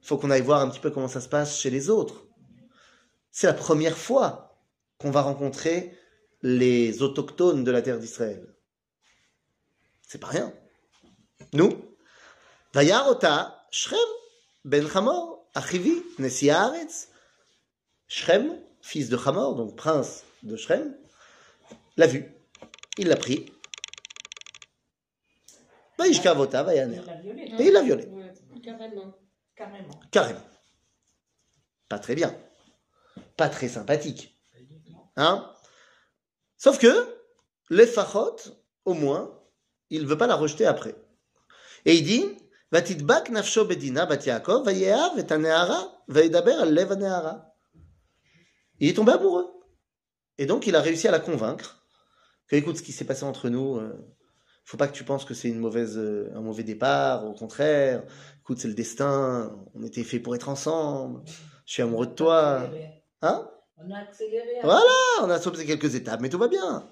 [0.00, 2.26] Il faut qu'on aille voir un petit peu comment ça se passe chez les autres.
[3.30, 4.58] C'est la première fois
[4.98, 5.96] qu'on va rencontrer
[6.42, 8.54] les autochtones de la terre d'Israël.
[10.06, 10.52] C'est pas rien.
[11.52, 11.72] Nous,
[12.72, 13.98] Vayarota, Shrem,
[14.64, 17.08] Ben Hamor, Achivi, Nessi Haaretz,
[18.08, 20.96] Shrem, fils de Hamor, donc prince de Shrem,
[21.96, 22.32] l'a vu.
[22.98, 23.46] Il l'a pris.
[25.98, 27.00] Vaishkavota, Vayaner.
[27.00, 27.42] Il l'a violé.
[27.58, 28.08] Et il l'a violé.
[28.62, 29.14] Carrément.
[29.56, 30.00] Carrément.
[30.10, 30.46] Carrément.
[31.88, 32.36] Pas très bien.
[33.36, 34.36] Pas très sympathique.
[35.16, 35.52] Hein?
[36.56, 37.16] Sauf que,
[37.70, 38.36] les fachot,
[38.84, 39.40] au moins,
[39.90, 40.94] il veut pas la rejeter après.
[41.84, 42.24] Et il dit,
[42.71, 47.53] Vatidbak nafsho bedina bat Yaakov, vayehav et aneara, vayedaber al lev aneara.
[48.79, 49.47] Il est tombé amoureux.
[50.37, 51.85] Et donc, il a réussi à la convaincre
[52.47, 53.93] que, écoute, ce qui s'est passé entre nous, euh,
[54.65, 58.03] faut pas que tu penses que c'est une mauvaise, euh, un mauvais départ, au contraire.
[58.41, 61.21] Écoute, c'est le destin, on était fait pour être ensemble,
[61.65, 62.69] je suis amoureux de toi.
[63.21, 64.59] Hein On a accéléré.
[64.63, 64.81] Voilà,
[65.21, 66.83] on a sauté quelques étapes, mais tout va bien.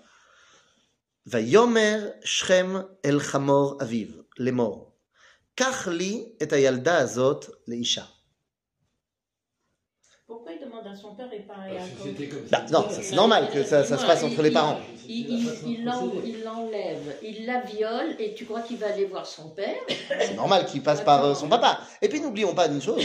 [1.26, 4.85] ויאמר שכם אל חמור אביו, לאמור,
[5.59, 8.07] Et ayalda azot leisha.
[10.27, 12.42] Pourquoi il demande à son père et pas à Jacob?
[12.51, 14.79] Bah, non, c'est normal que ça, se passe entre les parents.
[15.09, 19.77] Il, l'enlève, il la viole, et tu crois qu'il va aller voir son père?
[20.21, 21.79] C'est normal qu'il passe par euh, son papa.
[22.03, 23.01] Et puis n'oublions pas une chose.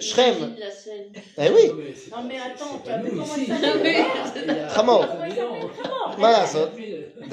[0.00, 0.34] Shrem.
[0.36, 1.12] imagine.
[1.38, 1.72] Eh oui.
[2.10, 3.46] Non mais attends, tu as vu comment il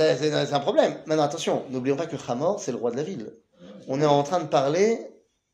[0.08, 0.96] s'est c'est un problème.
[1.06, 3.32] Maintenant attention, n'oublions pas que Hamor, c'est le roi de la ville.
[3.90, 5.00] On est en train de parler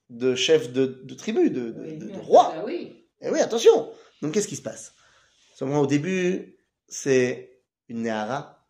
[0.09, 2.53] de chef de, de tribu, de, de, de- de roi.
[2.55, 3.07] Bah oui.
[3.21, 3.89] Eh oui, attention.
[4.21, 4.93] Donc, qu'est-ce qui se passe?
[5.55, 8.67] Seulement, au début, c'est une Nehara.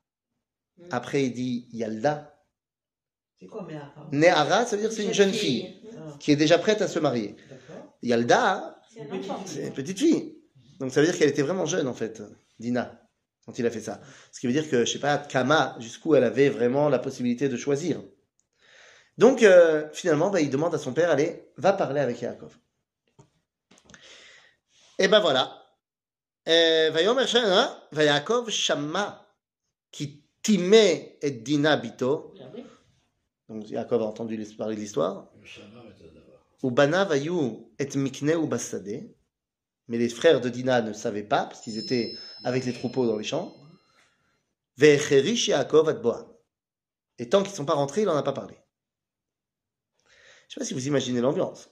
[0.92, 2.32] Après, il dit Yalda.
[3.40, 4.08] C'est quoi, attends.
[4.12, 6.88] Nehara, ça veut dire que c'est une jeune fille Ah, qui est déjà prête à
[6.88, 7.36] se marier.
[8.04, 8.80] Yalda,
[9.46, 10.38] c'est une petite fille.
[10.80, 12.22] Donc, ça veut dire qu'elle était vraiment jeune, en fait,
[12.60, 13.02] Dina,
[13.46, 14.00] quand il a fait ça.
[14.32, 17.50] Ce qui veut dire que, je sais pas, Kama, jusqu'où elle avait vraiment la possibilité
[17.50, 18.02] de choisir.
[19.18, 22.58] Donc euh, finalement, bah, il demande à son père, allez, va parler avec Yaakov.
[25.00, 25.62] Et ben voilà.
[26.46, 29.26] Vayomer Shana, Vayakov Shamma,
[29.92, 32.34] qui timait et bito.
[33.50, 35.32] Donc Yaakov a entendu parler de l'histoire.
[36.64, 39.10] Ou bana vayu et mikne ou basade.
[39.88, 43.18] Mais les frères de Dina ne savaient pas, parce qu'ils étaient avec les troupeaux dans
[43.18, 43.56] les champs.
[44.78, 46.26] Yaakov.
[47.18, 48.56] Et tant qu'ils ne sont pas rentrés, il n'en a pas parlé.
[50.49, 51.71] Je ne sais pas si vous imaginez l'ambiance.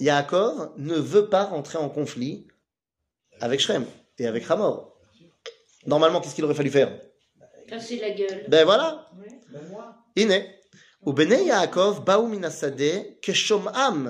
[0.00, 2.46] Yaakov ne veut pas rentrer en conflit
[3.40, 3.86] avec Shrem
[4.18, 4.96] et avec Hamor.
[5.86, 6.96] Normalement, qu'est-ce qu'il aurait fallu faire
[7.68, 8.44] Casser la gueule.
[8.48, 9.10] Ben voilà,
[9.50, 9.94] Ben moi.
[10.16, 10.34] הנה.
[11.06, 14.08] ובני יעקב באו מן השדה כשומעם,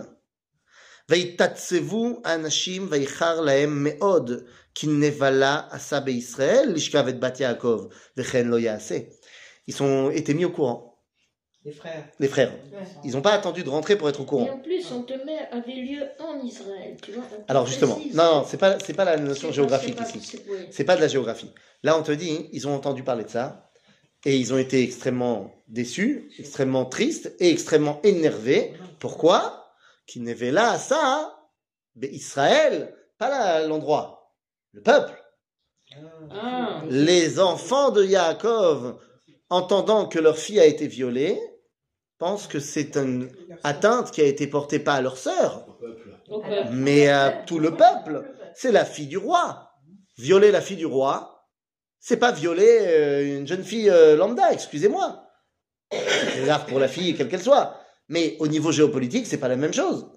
[1.08, 4.30] ויתעצבו האנשים ויחר להם מאוד,
[4.74, 8.98] כי נבלה עשה בישראל לשכב את בת יעקב, וכן לא יעשה.
[9.68, 10.87] Ils ont été mis au courant,
[11.65, 12.05] Les frères.
[12.19, 12.53] les frères.
[13.03, 14.49] Ils n'ont pas attendu de rentrer pour être au Et courant.
[14.49, 17.23] en plus, on te met avait lieu en Israël, tu vois.
[17.49, 18.15] Alors justement, précise.
[18.15, 20.39] non, non, c'est pas, c'est pas la notion géographique pas- ici.
[20.71, 21.51] c'est- pas de la géographie.
[21.83, 23.69] Là, on te dit, ils ont entendu parler de ça,
[24.25, 28.73] et ils ont été extrêmement déçus, extrêmement tristes et extrêmement énervés.
[28.99, 29.73] Pourquoi?
[30.07, 31.37] Qui n'avait là ça,
[31.97, 34.33] mais Israël, pas l'endroit,
[34.71, 35.13] le peuple.
[36.31, 38.97] Ah, Les enfants de Yaakov,
[39.49, 41.37] entendant que leur fille a été violée,
[42.19, 43.31] pensent que c'est une
[43.63, 45.65] atteinte qui a été portée pas à leur sœur,
[46.71, 48.23] mais à tout le peuple.
[48.53, 49.71] C'est la fille du roi.
[50.17, 51.47] Violer la fille du roi,
[51.99, 55.25] c'est pas violer euh, une jeune fille euh, lambda, excusez-moi.
[55.91, 57.79] C'est grave pour la fille, quelle qu'elle soit.
[58.09, 60.11] Mais au niveau géopolitique, c'est pas la même chose.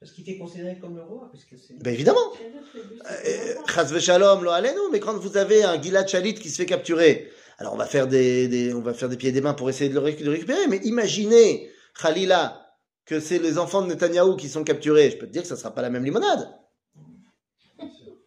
[0.00, 1.28] Parce qu'il était considéré comme le roi.
[1.32, 1.74] Parce que c'est...
[1.82, 2.32] Ben évidemment.
[2.76, 6.66] Euh, Chas v'shalom, lo alenu, mais quand vous avez un Gilad Shalit qui se fait
[6.66, 9.54] capturer, alors on va faire des, des- on va faire des pieds et des mains
[9.54, 12.64] pour essayer de le, réc- de le récupérer, mais imaginez, Khalila,
[13.06, 15.56] que c'est les enfants de Netanyahou qui sont capturés, je peux te dire que ça
[15.56, 16.48] sera pas la même limonade.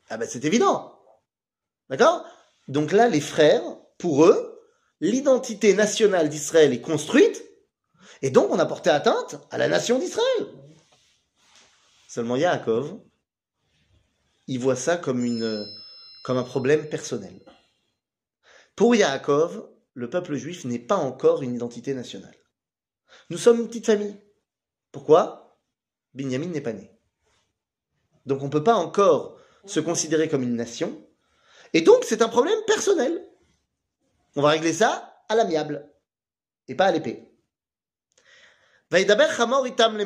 [0.10, 1.00] Ah ben c'est évident.
[1.90, 2.26] D'accord?
[2.68, 3.64] Donc là, les frères,
[3.98, 4.60] pour eux,
[5.00, 7.46] l'identité nationale d'Israël est construite,
[8.22, 10.48] et donc on a porté atteinte à la nation d'Israël.
[12.14, 13.00] Seulement Yaakov,
[14.48, 17.40] il voit ça comme, un problème personnel.
[18.76, 22.36] Pour Yaakov, le peuple juif n'est pas encore une identité nationale.
[23.30, 24.20] Nous sommes une petite famille.
[24.92, 25.58] Pourquoi?
[26.14, 26.92] Binyamin n'est pas né.
[28.26, 31.08] Donc on ne peut pas encore se considérer comme une nation.
[31.72, 33.26] Et donc c'est un problème personnel.
[34.36, 35.90] On va régler ça à l'amiable
[36.68, 37.34] et pas à l'épée.
[38.90, 39.98] Vaidaber Hamor itam.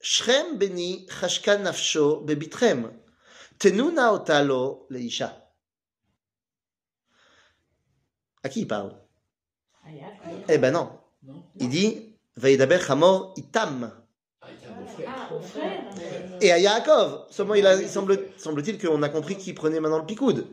[0.00, 2.90] Shrem beni chashkan nafsho bebitrem.
[3.58, 5.36] Tenuna otalo leisha.
[8.42, 8.96] À qui il parle?
[10.48, 10.98] Eh ben non.
[11.58, 13.92] Il dit Veidaber Hamor itam.
[14.40, 14.46] Ah,
[16.40, 17.26] Et à Yaakov.
[17.30, 20.46] Seulement, il, a, il semble, semble-t-il qu'on a compris qu'il prenait maintenant le picoud.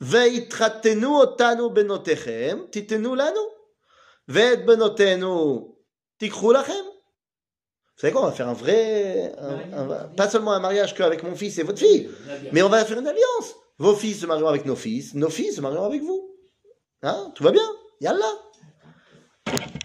[0.00, 3.40] Veitratenu otanu benotechem, titenu lanu.
[4.28, 5.74] Veet benotenu
[6.18, 6.93] tikrulachem.
[7.96, 11.22] Vous savez quoi, on va faire un vrai, un- un- pas seulement un mariage qu'avec
[11.22, 12.10] mon fils et votre fille,
[12.52, 13.54] mais on va faire une alliance.
[13.78, 16.34] Vos fils se marieront avec nos fils, nos fils se marieront avec vous.
[17.02, 17.68] Hein Tout va bien
[18.00, 18.32] Yallah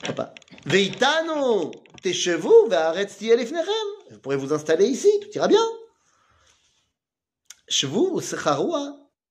[0.06, 0.34] Papa.
[0.66, 3.88] Veitanu teshevu ve'aretz tiye lifnechem.
[4.12, 5.64] Vous pourrez vous installer ici, tout ira bien.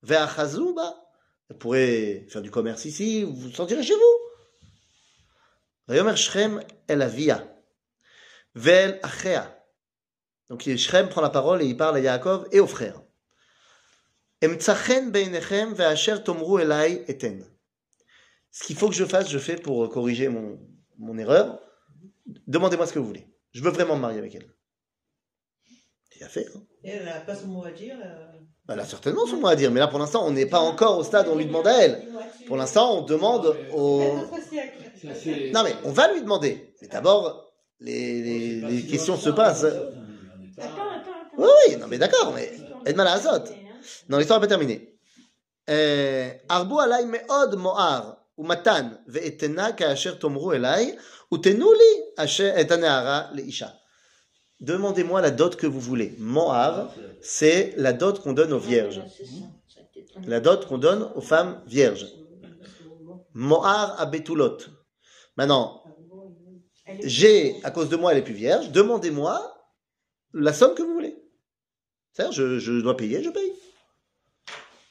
[0.03, 0.95] Ve'achazu ba.
[1.51, 4.71] Vous pourrez faire du commerce ici, vous vous sentirez chez vous.
[5.89, 7.45] Vayomer Shrem el avia
[8.57, 9.55] achea.
[10.49, 13.03] Donc Shrem prend la parole et il parle à Yaakov et aux frères.
[14.43, 17.45] Emtzachen beinechem ve'asher tomru elai eten.
[18.51, 20.59] Ce qu'il faut que je fasse, je fais pour corriger mon,
[20.99, 21.61] mon erreur.
[22.47, 23.27] Demandez-moi ce que vous voulez.
[23.53, 24.51] Je veux vraiment me marier avec elle.
[26.17, 26.47] Il a fait.
[26.55, 26.61] Hein.
[26.83, 27.97] Et elle n'a pas son mot à dire.
[28.05, 28.33] euh,
[28.69, 30.99] Elle a certainement son mot à dire, mais là pour l'instant, on n'est pas encore
[30.99, 32.09] au stade où on lui demande à elle.
[32.47, 34.03] Pour l'instant, on demande au.
[35.53, 36.75] Non mais on va lui demander.
[36.81, 37.48] Mais d'abord,
[37.81, 39.65] les, les, les questions se passent.
[39.65, 39.73] Hein.
[40.59, 41.31] Attends, attends, attends.
[41.39, 42.51] Oui, oui, non, mais d'accord, mais
[42.85, 43.21] Edma la
[44.09, 44.99] Non, l'histoire n'est pas terminée.
[45.71, 50.97] Euh, Arbu alay meod mo'ar umatan ve'etena ka'asher tomru elay
[51.31, 53.75] utenu li asher etanehara le'isha.
[54.61, 56.15] Demandez-moi la dot que vous voulez.
[56.19, 59.03] Mo'ar, c'est la dot qu'on donne aux vierges.
[60.27, 62.07] La dot qu'on donne aux femmes vierges.
[63.35, 64.59] Mo'ar à Betulot.
[65.37, 65.83] Maintenant,
[67.03, 69.55] j'ai, à cause de moi, elle est plus vierge, demandez-moi
[70.35, 71.17] la somme que vous voulez.
[72.13, 73.53] C'est-à-dire, je, dois payer, je paye.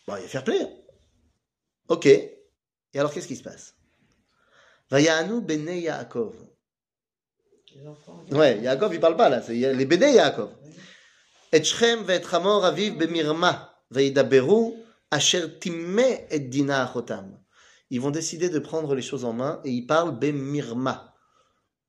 [0.08, 0.62] Bon, il y a fair play.
[0.62, 0.70] Hein.
[1.90, 2.06] Ok.
[2.06, 2.40] Et
[2.96, 3.76] alors, qu'est-ce qui se passe?
[4.90, 6.34] Vayanu bene Yaakov.
[8.32, 10.52] Ouais, Yaakov, il parle pas là, c'est les bene Yaakov.
[11.52, 14.74] Etchem ve'etchamor aviv bemirma ve'idaberu
[15.12, 17.40] asher timme et dina achotam.
[17.90, 21.14] Ils vont décider de prendre les choses en main et ils parlent bemirma.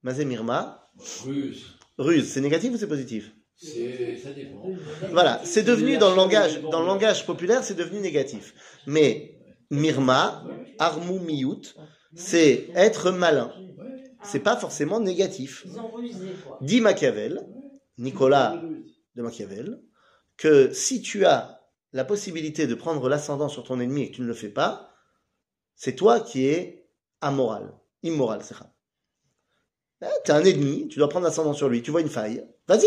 [0.02, 0.84] Mazé mirma,
[1.24, 1.76] Ruse.
[1.98, 4.62] ruse, c'est négatif ou c'est positif C'est, ça dépend.
[5.10, 8.54] Voilà, c'est devenu dans le langage, dans le langage populaire, c'est devenu négatif.
[8.86, 9.38] Mais
[9.70, 10.44] mirma,
[10.78, 11.74] armu miyut,
[12.14, 13.52] c'est être malin.
[14.22, 15.64] C'est pas forcément négatif.
[15.66, 16.58] Ils ont rusé, quoi.
[16.60, 17.46] Dit Machiavel,
[17.98, 18.62] Nicolas
[19.14, 19.80] de Machiavel,
[20.36, 24.22] que si tu as la possibilité de prendre l'ascendant sur ton ennemi et que tu
[24.22, 24.94] ne le fais pas,
[25.74, 26.88] c'est toi qui es
[27.20, 28.72] amoral, immoral, c'est ça.
[30.02, 32.86] Eh, t'es un ennemi, tu dois prendre l'ascendant sur lui, tu vois une faille, vas-y.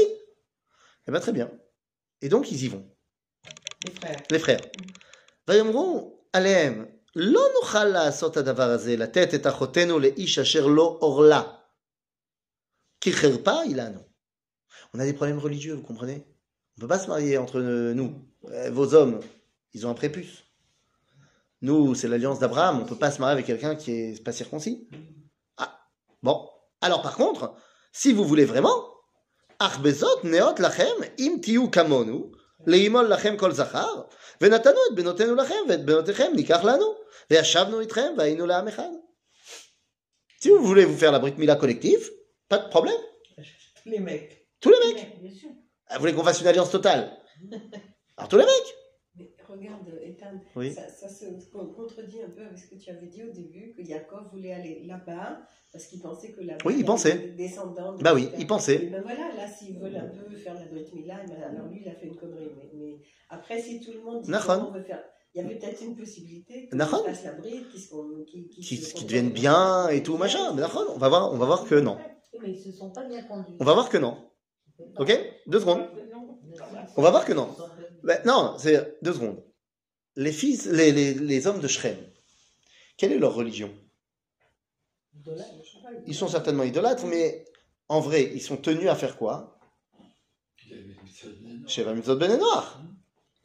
[1.08, 1.52] Eh bien, très bien.
[2.22, 2.86] Et donc, ils y vont.
[3.86, 4.22] Les frères.
[4.30, 4.62] Les frères.
[6.34, 6.88] Alem,
[8.98, 9.46] la tête est
[11.02, 11.68] orla.
[13.44, 13.92] pas, il a
[14.94, 16.24] On a des problèmes religieux, vous comprenez?
[16.78, 18.26] On ne peut pas se marier entre nous.
[18.54, 19.20] Eh, vos hommes,
[19.74, 20.44] ils ont un prépuce.
[21.62, 24.32] Nous, c'est l'alliance d'Abraham, on ne peut pas se marier avec quelqu'un qui est pas
[24.32, 24.88] circoncis.
[25.58, 25.88] Ah,
[26.24, 26.50] bon,
[26.82, 27.54] alors par contre,
[27.92, 28.88] si vous voulez vraiment,
[29.60, 32.32] Achbezot neot lachem im tiu kamonu,
[32.66, 34.08] leimol lachem kol zachar,
[34.40, 36.86] venatanu et benotenu lachem, et benotechem nikach lanu,
[37.30, 38.92] veachavnu itrem, vainu laam echad.
[40.40, 42.10] Si vous voulez vous faire la Brit Mila collective,
[42.50, 43.00] pas de problème.
[43.36, 44.48] Tous Les mecs.
[44.60, 45.22] Tous les mecs.
[45.22, 45.50] Bien sûr.
[45.88, 47.16] Ah, vous voulez qu'on fasse une alliance totale?
[48.18, 48.76] Alors tous les mecs.
[49.52, 50.72] Regarde, Ethan, Oui.
[50.74, 51.26] ça, ça se
[51.76, 54.84] contredit un peu avec ce que tu avais dit au début, que Jacob voulait aller
[54.86, 55.42] là-bas
[55.74, 57.18] parce qu'il pensait que là-bas, Oui, il pensait.
[57.18, 57.94] des descendants.
[57.98, 58.86] de Bah oui, il pensait.
[58.86, 61.82] Et ben voilà, là, s'ils veulent un peu faire la Brit Mila, ben alors lui,
[61.82, 62.52] il a fait une connerie.
[62.56, 65.04] Mais, mais après, si tout le monde dit qu'on veut faire.
[65.34, 67.66] Il y avait peut-être une possibilité qu'ils fassent la Brit,
[68.62, 70.54] qu'ils deviennent bien et tout machin.
[70.54, 71.98] Mais on va voir, on va voir que non.
[72.42, 73.56] Mais ils se sont pas bien conduits.
[73.60, 74.18] On va voir que non.
[74.98, 75.12] Ok?
[75.48, 75.88] Deux secondes.
[76.98, 77.50] On va voir que non.
[78.04, 79.44] Ben, non, c'est deux secondes.
[80.16, 81.98] Les fils, les, les, les hommes de Shrem,
[82.98, 83.74] quelle est leur religion?
[86.08, 87.46] Ils sont certainement idolâtres, mais
[87.88, 89.60] en vrai, ils sont tenus à faire quoi?
[91.94, 92.82] Mitzvot Ben Noir.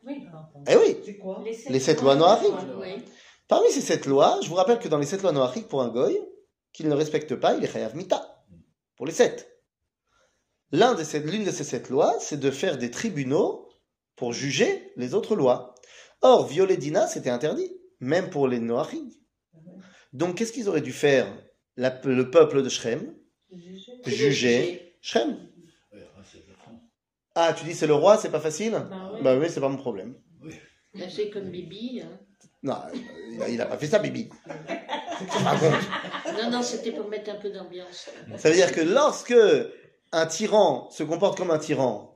[0.05, 0.25] Oui,
[0.69, 1.43] Eh oui C'est quoi?
[1.69, 2.53] Les sept lois noachiques.
[2.79, 3.03] Oui.
[3.49, 5.89] Parmi ces sept lois, je vous rappelle que dans les sept lois noachiques, pour un
[5.89, 6.19] goy,
[6.73, 8.45] qu'il ne respecte pas, il est chayav mita.
[8.97, 9.61] Pour les sept.
[10.73, 13.66] L'un de L'une de ces sept lois, c'est de faire des tribunaux
[14.17, 15.75] pour juger les autres lois.
[16.23, 19.21] Or, violer Dina, c'était interdit, même pour les noachiques.
[20.13, 21.27] Donc, qu'est-ce qu'ils auraient dû faire,
[21.77, 23.15] la- le peuple de Shrem?
[24.07, 25.37] Juger Shrem.
[27.35, 28.73] Ah, tu dis c'est le roi, c'est pas facile?
[28.73, 29.13] Bah.
[29.21, 30.15] Bah oui, c'est pas mon problème.
[30.95, 32.01] Là, c'est comme Bibi.
[32.03, 32.19] hein.
[32.63, 32.77] Non,
[33.33, 34.31] il a, il a pas fait ça, Bibi.
[36.39, 38.09] Non, non, c'était pour mettre un peu d'ambiance.
[38.39, 39.35] Ça veut dire que lorsque
[40.13, 42.16] un tyran se comporte comme un tyran,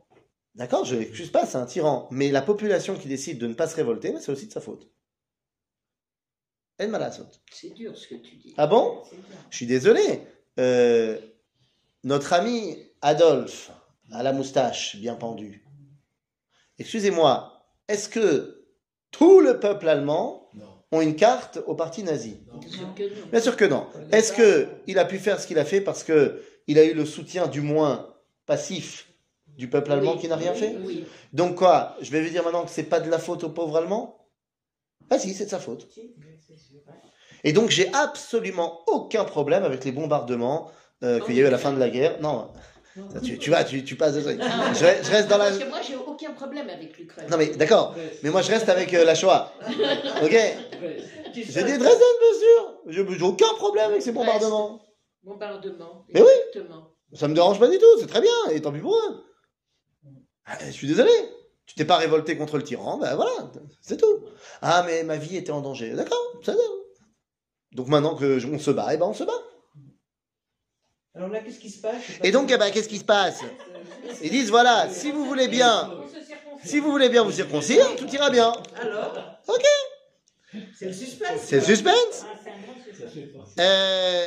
[0.55, 3.67] d'accord, je n'excuse pas, c'est un tyran, mais la population qui décide de ne pas
[3.69, 4.89] se révolter, c'est aussi de sa faute.
[6.79, 7.27] El malasot.
[7.53, 8.55] C'est dur ce que tu dis.
[8.57, 9.03] Ah bon?
[9.51, 10.23] Je suis désolé.
[10.59, 11.19] Euh,
[12.05, 13.71] notre ami Adolphe,
[14.13, 15.65] à la moustache bien pendue,
[16.79, 18.65] excusez-moi, est-ce que
[19.11, 20.67] tout le peuple allemand Non.
[20.93, 22.39] ont une carte au parti nazi?
[22.53, 22.59] Non.
[22.59, 23.27] Bien sûr que non.
[23.31, 23.87] Bien sûr que non.
[24.13, 26.95] Est-ce que il a pu faire ce qu'il a fait parce que il a eu
[26.95, 28.15] le soutien du moins
[28.47, 29.10] passif
[29.57, 31.05] du peuple allemand Oui, qui n'a rien oui, fait Oui.
[31.33, 33.77] Donc quoi Je vais vous dire maintenant que c'est pas de la faute aux pauvres
[33.77, 34.27] Allemands
[35.11, 35.89] Ah si, c'est de sa faute.
[37.45, 40.71] Et donc j'ai absolument aucun problème avec les bombardements
[41.03, 42.21] euh, qu'il y a eu à la fin de la guerre.
[42.21, 42.49] Non,
[43.23, 44.39] tu, tu vois, tu, tu passes de.
[44.43, 44.73] Ah.
[44.75, 45.45] Je, re- je reste dans la.
[45.47, 47.27] Parce que moi, j'ai aucun problème avec l'Ukraine.
[47.31, 47.95] Non mais d'accord.
[48.23, 49.53] Mais moi je reste avec euh, la Shoah.
[50.23, 50.37] Ok
[51.33, 52.81] J'ai dit Dresden, bien sûr.
[52.89, 54.81] J'ai aucun problème avec ces bombardements.
[55.23, 56.05] Bombardement.
[56.13, 56.63] Mais oui.
[57.15, 59.25] Ça me dérange pas du tout, c'est très bien, et tant pis pour eux.
[60.51, 61.11] Ah, Je suis désolé.
[61.67, 63.31] Tu t'es pas révolté contre le tyran, ben voilà,
[63.81, 64.25] c'est tout.
[64.61, 65.91] Ah, mais ma vie était en danger.
[65.93, 66.57] D'accord, bien.
[67.71, 69.41] Donc maintenant que on se bat, eh ben on se bat.
[71.15, 72.03] Alors là, qu'est-ce qui se passe?
[72.25, 73.41] Et donc, eh ben, qu'est-ce qui se passe?
[74.23, 75.91] Ils disent voilà, si vous voulez bien,
[76.65, 78.53] si vous voulez bien vous circoncire, tout ira bien.
[78.81, 79.15] Alors?
[79.47, 79.65] Ok.
[80.77, 81.41] C'est le suspense.
[81.45, 82.25] C'est le suspense.
[82.25, 82.37] Ah.
[82.45, 83.07] Ça
[83.39, 83.55] penser.
[83.61, 84.27] Euh,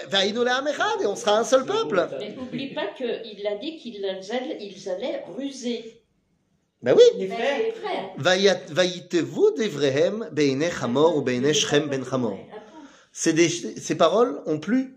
[1.01, 2.07] et on sera un seul peuple.
[2.19, 6.02] Mais n'oublie pas qu'il a dit qu'ils allaient, ils allaient ruser.
[6.83, 7.27] Ben oui.
[9.57, 12.03] Devrehem beine chamor ou beine Shrem ben
[13.13, 14.95] ces paroles ont plu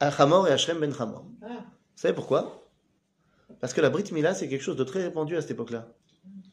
[0.00, 1.24] à Hamor et à Shrem ben Hamor.
[1.42, 1.46] Ah.
[1.48, 2.68] Vous savez pourquoi?
[3.60, 5.88] Parce que la Brit Mila, c'est quelque chose de très répandu à cette époque-là.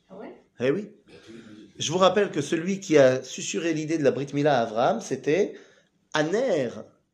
[0.09, 0.43] Ah ouais?
[0.59, 0.91] Eh oui.
[1.77, 5.01] Je vous rappelle que celui qui a susurré l'idée de la Brit Mila à Abraham,
[5.01, 5.55] c'était
[6.13, 6.69] Aner.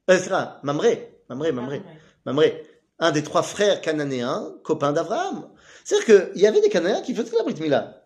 [0.10, 1.22] Euh, Mamré.
[1.30, 1.82] Mamré, Mamré.
[2.26, 2.64] Mamré.
[3.00, 5.48] Un des trois frères cananéens, copains d'Abraham.
[5.88, 8.04] C'est-à-dire qu'il y avait des Cananéens qui faisaient la Brit Mila.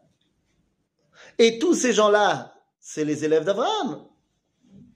[1.40, 4.06] Et tous ces gens-là, c'est les élèves d'Abraham.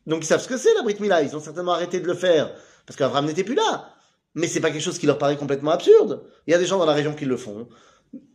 [0.06, 1.24] Donc ils savent ce que c'est la Brit Mila.
[1.24, 2.54] Ils ont certainement arrêté de le faire
[2.86, 3.90] parce qu'Abraham n'était plus là.
[4.36, 6.30] Mais c'est pas quelque chose qui leur paraît complètement absurde.
[6.46, 7.68] Il y a des gens dans la région qui le font.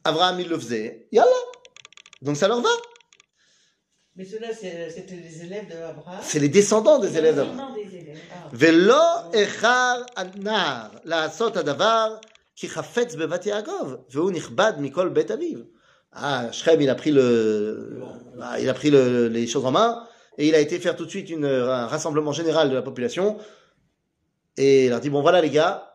[0.02, 1.06] Abraham, il le faisait.
[1.12, 1.30] Yallah.
[2.20, 2.70] Donc ça leur va.
[4.16, 6.18] Mais ceux-là, c'était les élèves d'Abraham.
[6.24, 7.76] C'est les descendants des élèves d'Abraham.
[8.52, 12.20] Velo echar anar la sot adavar
[12.61, 15.59] הנער לעשות הדבר כי חפץ בבת יעקב, והוא נכבד מכל בית אביו.
[16.17, 18.01] Ah, Shrem, il a pris le,
[18.41, 19.91] ah, il a pris le- les choses en main
[20.37, 23.37] et il a été faire tout de suite une, un rassemblement général de la population
[24.55, 25.91] et il leur dit bon voilà les gars,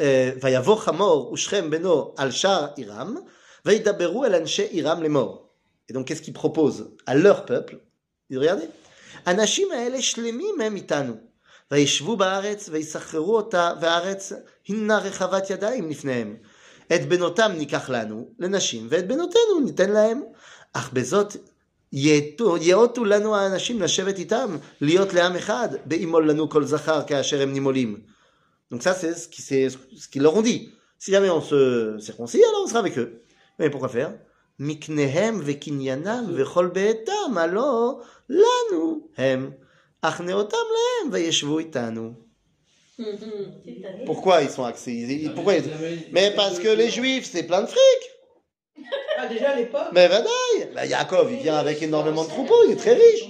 [0.00, 3.16] euh, ויבוא חמור ושכם בנו על שער עירם,
[3.64, 5.48] וידברו אל אנשי עירם לאמור.
[5.90, 7.80] Et donc, qu'est-ce qu'ils proposent à leur peuple
[8.30, 8.68] Ils disent, regardez,
[9.26, 11.25] האנשים האלה שלמים הם איתנו.
[11.70, 14.32] וישבו בארץ ויסחררו אותה, והארץ
[14.68, 16.36] הינה רחבת ידיים לפניהם.
[16.94, 20.22] את בנותם ניקח לנו, לנשים, ואת בנותינו ניתן להם.
[20.72, 21.36] אך בזאת
[21.92, 27.52] יאותו יאותו לנו האנשים לשבת איתם, להיות לעם אחד, באימול לנו כל זכר כאשר הם
[27.52, 28.00] נימולים.
[28.72, 29.68] Donc ça, c'est ce qui- c'est
[30.02, 30.60] ce qu'ils leur ont dit.
[30.98, 33.10] Si jamais on se circoncis, alors on sera avec eux.
[33.58, 34.10] Mais pourquoi faire
[34.58, 39.50] מקניהם וקניינם וכל ביתם, הלא לנו הם.
[44.05, 45.31] Pourquoi ils sont axés?
[45.35, 45.63] Pourquoi ils...
[46.11, 48.87] Mais parce que les juifs, c'est plein de fric.
[49.17, 49.87] Ah, déjà à l'époque?
[49.93, 53.29] Mais Vadaï bah, Yaakov, il vient avec énormément de troupeaux, il est très riche.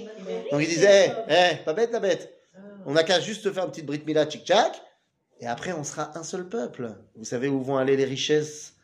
[0.50, 2.34] Donc il disait, hé, pas bête la bête.
[2.86, 4.72] On n'a qu'à juste faire une petite brite mila tchic-tchac,
[5.40, 6.94] et après on sera un seul peuple.
[7.16, 8.74] Vous savez où vont aller les richesses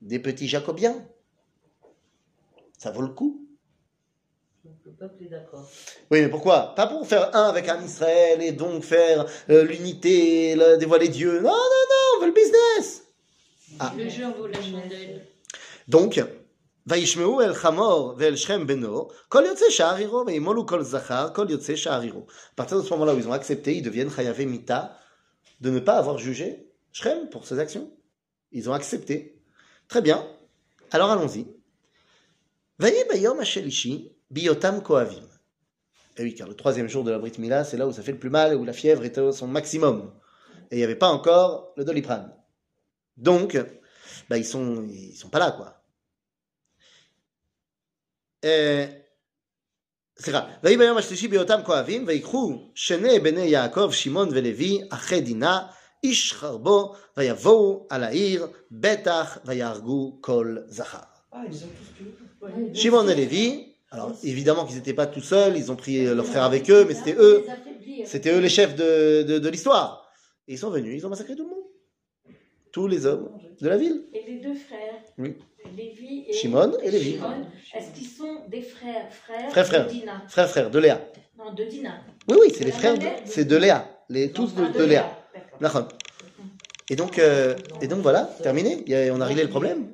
[0.00, 1.06] des petits jacobiens?
[2.78, 3.41] Ça vaut le coup.
[4.85, 5.65] Le peuple est d'accord.
[6.11, 10.55] Oui, mais pourquoi Pas pour faire un avec un Israël et donc faire euh, l'unité,
[10.55, 11.33] le- dévoiler Dieu.
[11.39, 13.03] Non, non, non, on veut le business.
[13.79, 13.93] Ah.
[13.97, 15.21] Le jeu en vaut la chandelle.
[15.87, 16.19] Donc,
[16.87, 21.75] וישמעו אל חמור ואל שכם בנו, כל יוצא שער עירו, וימולו כל זכר, כל יוצא
[21.75, 22.25] שער עירו.
[22.29, 24.97] À partir de ce moment-là où ils ont accepté, ils deviennent chayavé mita,
[25.61, 27.91] de ne pas avoir jugé Shrem pour ses actions.
[28.51, 29.37] Ils ont accepté.
[29.89, 30.25] Très bien.
[30.91, 31.45] Alors allons-y.
[32.79, 35.23] ויהי ביום השלישי, בהיותם כואבים.
[36.17, 38.11] Et oui, car le troisième jour de la Brit Mila, c'est là où ça fait
[38.11, 40.11] le plus mal, où la fièvre était à son maximum.
[40.71, 42.33] Et il n'y avait pas encore le doliprane.
[43.17, 43.57] Donc,
[44.29, 45.73] bah, ils sont, ils sont pas là, quoi.
[48.43, 48.85] אה,
[50.19, 55.67] סליחה, ויהי ביום השלישי בהיותם כואבים, ויקחו שני בני יעקב, שמעון ולוי, אחי דינה,
[56.03, 60.97] איש חרבו, ויבואו על העיר, בטח ויהרגו כל זכר.
[61.33, 61.37] Ah,
[62.73, 66.84] ils alors évidemment qu'ils n'étaient pas tout seuls, ils ont pris leurs frères avec eux,
[66.86, 67.44] mais c'était eux,
[68.04, 70.10] c'était eux les chefs de, de, de l'histoire.
[70.48, 71.58] Et ils sont venus, ils ont massacré tout le monde.
[72.72, 73.30] Tous les hommes
[73.60, 74.02] de la ville.
[74.14, 75.36] Et les deux frères, Oui.
[75.76, 77.12] Lévi et Shimon et Lévi.
[77.12, 79.86] Shimon, est-ce qu'ils sont des frères Frères, Frères, frères.
[79.86, 81.00] de Dina Frères, frères, de Léa.
[81.38, 82.00] Non, de Dina.
[82.28, 85.18] Oui, oui, c'est les frères, de- c'est de Léa, les, tous de, de Léa.
[86.90, 88.84] Et donc, euh, et donc voilà, terminé.
[89.12, 89.92] On a réglé le problème.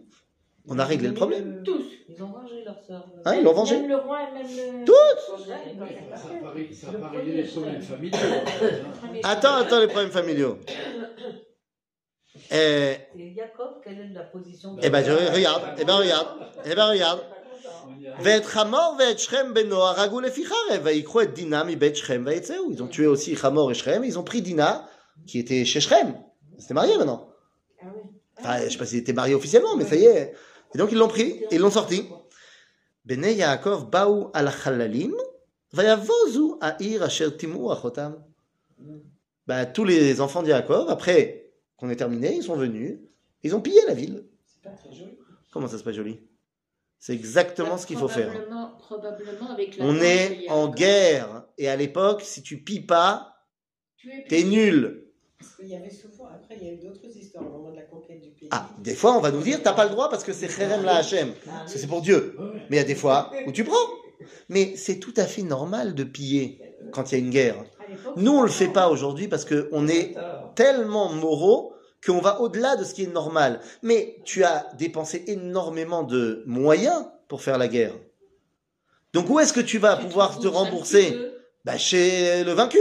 [0.67, 1.63] On a réglé le problème.
[1.65, 1.85] Tous.
[2.10, 3.06] Ils ont vengé leur sœur.
[3.26, 3.78] Hein, ils l'ont vengé.
[3.80, 4.86] Même le roi et même le...
[4.86, 4.96] Toutes
[5.28, 7.98] Ça paraît, ça Le paraît premier les problèmes Shrem.
[7.98, 8.18] familiaux.
[8.20, 9.20] hein.
[9.24, 10.58] Attends, attends, les problèmes familiaux.
[12.52, 16.28] Eh, Et Jacob, quelle est la position de eh ben, je- regarde, eh ben, regarde,
[16.66, 17.22] eh ben, regarde.
[17.86, 21.96] On y a- ואת חמור ואת שכם בנו הרגו לפי חרב, ויקחו את דינה מבית
[21.96, 22.72] שכם ויצאו.
[22.72, 24.88] Ils ont tué aussi Hamor et Shrem, ils ont pris Dina,
[25.28, 26.16] qui était chez Shrem.
[26.58, 27.30] Ils étaient mariés maintenant.
[27.82, 28.02] Ah oui.
[28.39, 30.34] Enfin, je sais pas s'ils étaient mariés officiellement, mais ça y est.
[30.75, 32.05] Et donc ils l'ont pris et ils l'ont sorti.
[33.05, 35.14] Bene Yaakov baou al chalalim,
[35.73, 38.23] vayavozu ha'ir asher timu achotam.
[39.47, 42.99] Bah, tous les enfants de après qu'on ait terminé, ils sont venus,
[43.43, 44.27] ils ont pillé la ville.
[45.51, 46.21] Comment ça, c'est pas joli?
[46.99, 48.35] C'est exactement ce qu'il faut faire.
[49.81, 53.47] On est en guerre, et à l'époque, si tu pilles pas,
[54.29, 55.08] t'es nul.
[55.39, 57.76] Parce qu'il y avait souvent, après, il y a eu d'autres histoires au moment de
[57.76, 58.49] la conquête du pays.
[58.51, 60.82] Ah, des fois, on va nous dire, t'as pas le droit parce que c'est Kherem
[60.84, 61.32] la Hachem.
[61.32, 62.45] Parce que c'est pour Dieu.
[62.68, 63.76] Mais il y a des fois où tu prends.
[64.49, 67.64] Mais c'est tout à fait normal de piller quand il y a une guerre.
[68.16, 70.24] Nous, on le fait pas aujourd'hui parce qu'on est
[70.55, 71.74] tellement moraux
[72.05, 73.61] qu'on va au-delà de ce qui est normal.
[73.82, 77.95] Mais tu as dépensé énormément de moyens pour faire la guerre.
[79.12, 81.30] Donc où est-ce que tu vas pouvoir te rembourser?
[81.64, 82.78] bah, Chez le vaincu.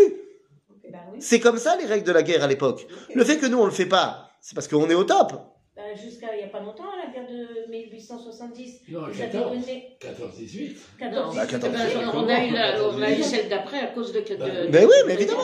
[1.19, 2.87] C'est comme ça les règles de la guerre à l'époque.
[3.13, 5.33] Le fait que nous on le fait pas, c'est parce qu'on est au top.
[5.75, 8.81] Ben, Jusqu'à il n'y a pas longtemps, la guerre de 1870.
[8.89, 9.51] Non, Ils avaient 14.
[9.59, 10.75] donné 14-18.
[10.97, 11.73] 14 Bah, 14.
[12.15, 14.19] On a eu la- on a eu celle d'après à cause de.
[14.21, 15.41] de- Ben Mais oui, mais évidemment,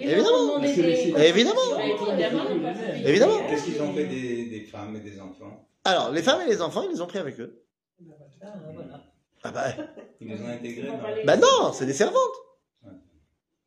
[0.00, 0.58] évidemment.
[0.58, 2.44] Évidemment.
[3.06, 3.46] Évidemment.
[3.48, 5.68] Qu'est-ce qu'ils ont fait des, des femmes et des enfants?
[5.84, 7.62] Alors les femmes et les enfants, ils les ont pris avec eux.
[8.42, 9.00] Ah, voilà.
[9.44, 9.66] Ah bah,
[10.20, 10.88] Ils les ont intégrés
[11.24, 12.18] bah non, c'est des servantes.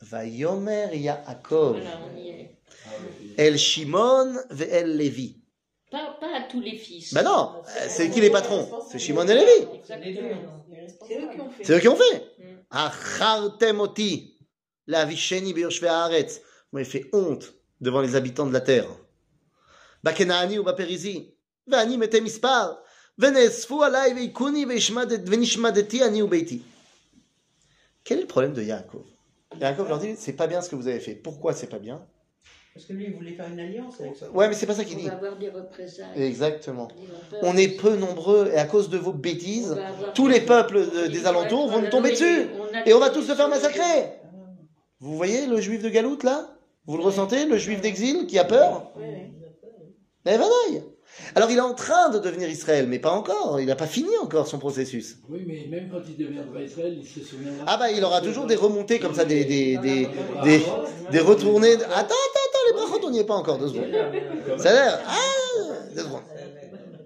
[0.00, 1.78] Vayomer Yaakov.
[1.86, 2.90] Ah.
[3.36, 5.36] El Shimon ve'el Levi.
[5.90, 7.12] Pas, pas à tous les fils.
[7.12, 8.68] Ben non, c'est qui les patrons?
[8.90, 9.78] C'est Shimon et Levi.
[9.78, 10.64] Exactement.
[11.06, 11.64] C'est eux qui ont fait.
[11.64, 12.24] C'est eux qui ont fait.
[12.38, 12.44] Mm.
[12.70, 14.38] Achartem oti,
[14.86, 16.38] la visheni beyoshve haaretz.
[16.38, 18.88] Vous m'avez fait honte devant les habitants de la terre.
[20.04, 21.34] Bakenaani ou Baperizi.
[21.66, 22.78] Ve'ani metem mispar.
[23.18, 26.62] Ve'nesfu alai ve'ikuni ve'ishmadet- ve'nishmadeti ani ou beiti.
[28.04, 29.04] Quel est le problème de Yaakov?
[29.58, 31.14] Yaakov leur dit, c'est pas bien ce que vous avez fait.
[31.14, 32.02] Pourquoi c'est pas bien?
[32.72, 34.30] Parce que lui, il voulait faire une alliance avec ça.
[34.30, 35.08] Ouais, mais c'est pas ça qu'il On dit.
[35.08, 36.06] va avoir des représailles.
[36.22, 36.86] Exactement.
[37.42, 39.76] On est peu nombreux et à cause de vos bêtises,
[40.14, 42.46] tous les peuples de- des alentours vont nous tomber dessus.
[42.86, 44.12] Et on va tous se faire massacrer.
[45.00, 46.56] Vous voyez le juif de Galoute là?
[46.86, 48.92] Vous le ressentez Le juif d'exil qui a peur?
[50.26, 50.40] Eh ben.
[51.34, 53.60] Alors il est en train de devenir Israël, mais pas encore.
[53.60, 55.18] Il n'a pas fini encore son processus.
[55.28, 57.64] Oui, mais même quand il deviendra Israël, il se souviendra.
[57.66, 60.08] Ah bah il aura toujours des remontées comme ça, des, des, des,
[60.44, 60.62] des,
[61.10, 61.74] des retournées.
[61.74, 63.86] Attends, attends, attends, les brachot, on n'y est pas encore, deux secondes.
[64.58, 65.00] Ça a l'air.
[65.06, 66.22] Ah, deux secondes.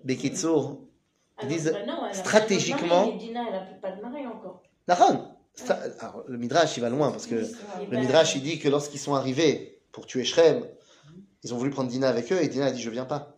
[0.05, 0.79] Bekitsour,
[1.39, 1.73] Ah Ils disent
[2.12, 3.07] stratégiquement-
[6.01, 7.37] Alors, le Midrash, il va loin parce que
[7.91, 10.65] le Midrash, il dit que lorsqu'ils sont arrivés pour tuer Shrem,
[11.43, 13.34] ils ont voulu prendre Dina avec eux et Dina a dit Je viens pas.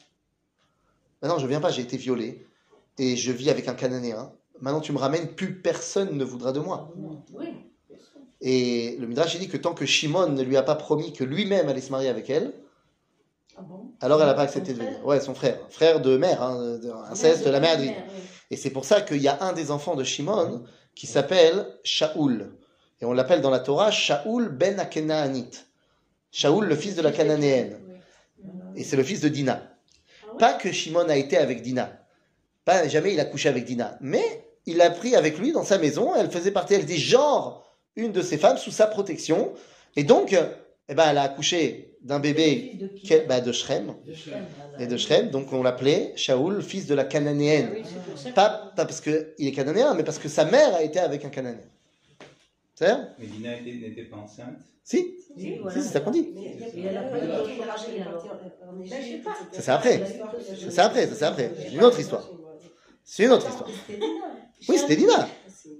[1.26, 2.46] Maintenant, je viens pas, j'ai été violée
[2.98, 4.30] et je vis avec un Cananéen.
[4.60, 6.92] Maintenant, tu me ramènes, plus personne ne voudra de moi.
[7.34, 7.48] Oui.
[8.40, 11.68] Et le Midrash, dit que tant que Shimon ne lui a pas promis que lui-même
[11.68, 12.52] allait se marier avec elle,
[13.56, 13.90] Ah bon?
[14.00, 15.04] alors elle n'a pas accepté de venir.
[15.04, 15.58] Ouais, son frère.
[15.68, 17.90] Frère de mère, hein, de- inceste, la mère de oui.
[18.52, 20.62] Et c'est pour ça qu'il y a un des enfants de Shimon
[20.94, 22.52] qui s'appelle Shaoul.
[23.00, 25.50] Et on l'appelle dans la Torah Shaoul ben Akenaanit.
[26.30, 27.80] Shaoul, le fils de la Cananéenne.
[28.76, 29.72] Et c'est le fils de Dina.
[30.36, 31.92] Ah Pas que Shimon a été avec Dina.
[32.64, 33.96] Pas jamais il a couché avec Dina.
[34.00, 34.24] Mais
[34.66, 36.14] il l'a pris avec lui dans sa maison.
[36.14, 37.64] Elle faisait partie, elle était genre
[37.94, 39.52] une de ses femmes sous sa protection.
[39.94, 40.36] Et donc,
[40.88, 43.94] eh ben, elle a accouché d'un bébé de qui bah, de Shrem.
[44.78, 45.30] Et de Shrem.
[45.30, 47.70] Donc on l'appelait Shaoul, fils de la Cananéenne.
[47.74, 50.98] Oui, que- Pas, pas parce qu'il est cananéen, mais parce que sa mère a été
[50.98, 51.60] avec un cananéen.
[52.76, 52.96] C'est vrai?
[53.18, 54.58] Mais Dina était- n'était pas enceinte.
[54.84, 55.76] Si, Oui, voilà.
[55.76, 56.28] si, c'est ça qu'on dit.
[56.32, 56.34] En
[58.74, 58.88] Ben.
[58.88, 58.96] Ça,
[59.62, 59.98] c'est après.
[59.98, 60.06] Ça,
[60.70, 61.50] c'est après, ça, c'est après.
[61.58, 62.28] C'est une autre histoire.
[63.02, 63.68] C'est une autre histoire.
[63.70, 64.24] C'était Dina.
[64.68, 65.28] Oui, c'était Dina.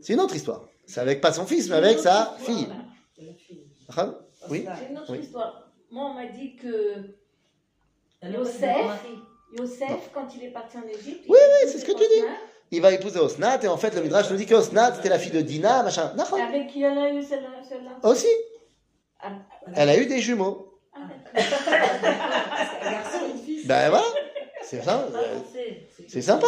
[0.00, 0.64] C'est une autre histoire.
[0.86, 2.66] C'est avec pas son fils, mais avec sa fille.
[4.50, 4.66] Oui.
[4.78, 5.70] C'est une autre histoire.
[5.90, 6.94] Moi, on m'a dit que
[8.22, 9.04] Yosef.
[9.58, 12.24] Yosef, quand il est parti en Égypte, Oui, oui, c'est ce que tu dis.
[12.72, 15.18] Il va épouser Osnat, et en fait, le Midrash nous dit que Osnat, c'était la
[15.18, 16.12] fille de Dina, machin.
[16.48, 17.48] Avec qui elle a eu celle-là
[18.02, 18.26] Aussi.
[19.20, 19.28] Ah,
[19.74, 20.78] Elle a eu des jumeaux.
[20.94, 20.98] ah.
[22.82, 23.66] Un garçon, une fille.
[23.66, 24.04] Ben voilà.
[24.62, 25.06] C'est ça.
[25.14, 25.18] Ah,
[26.08, 26.46] c'est- sympa.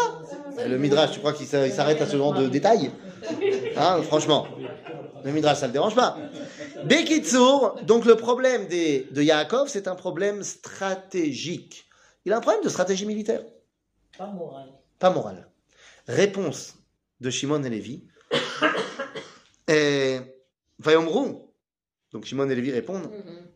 [0.67, 2.91] Le Midrash, tu crois qu'il s'a- il s'arrête à ce genre de détails
[3.77, 4.47] Hein, franchement.
[5.25, 6.17] Le Midrash, ça le dérange pas.
[6.85, 11.87] Bekitsour, donc le problème des, de Yaakov, c'est un problème stratégique.
[12.25, 13.43] Il a un problème de stratégie militaire,
[14.17, 14.69] Pas moral.
[14.99, 15.48] pas moral.
[16.09, 16.79] Réponse
[17.21, 18.09] de Shimon et Lévi.
[19.69, 20.19] Et
[20.79, 21.37] Vayomru.
[22.13, 23.11] Donc Shimon et Lévi répondent.
[23.11, 23.49] Mhm.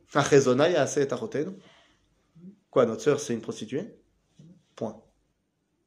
[2.70, 3.98] Quoi, notre sœur, c'est une prostituée?
[4.76, 5.02] Point.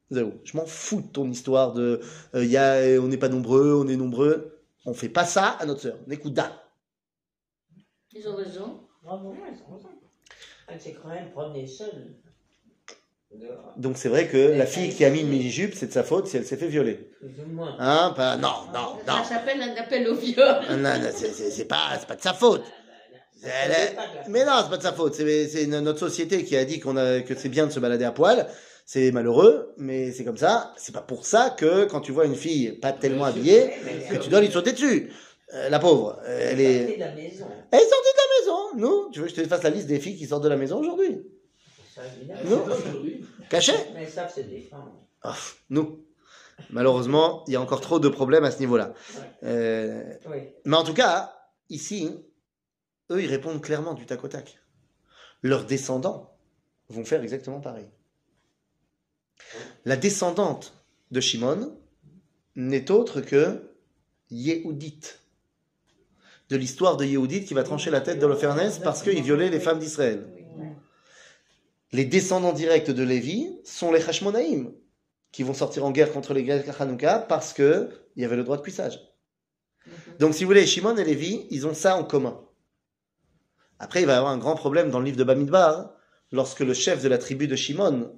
[0.09, 0.33] Zéro.
[0.43, 2.01] Je m'en fous de ton histoire de
[2.33, 4.63] euh, y a, on n'est pas nombreux, on est nombreux.
[4.85, 5.99] On fait pas ça à notre sœur.
[6.07, 6.63] Nekuda.
[8.13, 8.87] Ils ont raison.
[9.03, 9.35] Bravo.
[10.67, 12.15] Elle s'est quand même promenée seule.
[13.77, 16.27] Donc c'est vrai que la fille qui a mis une mini-jupe, c'est de sa faute
[16.27, 17.09] si elle s'est fait violer.
[17.79, 19.23] Hein Non, non, non.
[19.23, 20.55] Ça s'appelle un appel au viol.
[20.69, 22.63] Non, non, c'est- pas, c'est pas de sa faute.
[23.43, 23.95] Elle est-
[24.29, 25.13] Mais non, c'est pas de sa faute.
[25.15, 28.11] C'est notre société qui a dit qu'on a, que c'est bien de se balader à
[28.11, 28.47] poil.
[28.85, 30.73] C'est malheureux, mais c'est comme ça.
[30.77, 33.71] C'est pas pour ça que quand tu vois une fille pas tellement habillée,
[34.09, 35.11] que tu dois lui sauter dessus.
[35.53, 36.95] Euh, la pauvre, euh, elle est.
[36.95, 37.45] de la maison.
[37.71, 38.59] Elle est sortie de la maison.
[38.77, 40.55] Nous, tu veux que je te fasse la liste des filles qui sortent de la
[40.57, 41.21] maison aujourd'hui?
[42.45, 42.65] Non.
[42.65, 44.91] Aujourd'hui, Cachées Mais ils savent se défendre.
[45.21, 45.35] Ah,
[45.69, 46.01] Nous.
[46.69, 48.93] Malheureusement, il y a encore trop de problèmes à ce niveau-là.
[49.43, 50.37] Euh, Oui.
[50.63, 51.33] Mais en tout cas,
[51.69, 52.09] ici,
[53.11, 54.59] eux, ils répondent clairement du tac au tac.
[55.41, 56.33] Leurs descendants
[56.89, 57.87] vont faire exactement pareil.
[59.83, 60.73] La descendante
[61.11, 61.77] de Shimon
[62.55, 63.69] n'est autre que
[64.31, 65.01] Yehudit.
[66.49, 69.79] De l'histoire de Yehudit qui va trancher la tête d'Holofernès parce qu'il violait les femmes
[69.79, 70.25] d'Israël.
[71.91, 74.73] Les descendants directs de Lévi sont les Hashmonaïm,
[75.31, 78.43] qui vont sortir en guerre contre les Grecs à Hanouka parce qu'il y avait le
[78.43, 78.99] droit de cuissage.
[80.19, 82.41] Donc, si vous voulez, Shimon et Lévi, ils ont ça en commun.
[83.79, 85.91] Après, il va y avoir un grand problème dans le livre de Bamidbar,
[86.31, 88.11] lorsque le chef de la tribu de Shimon,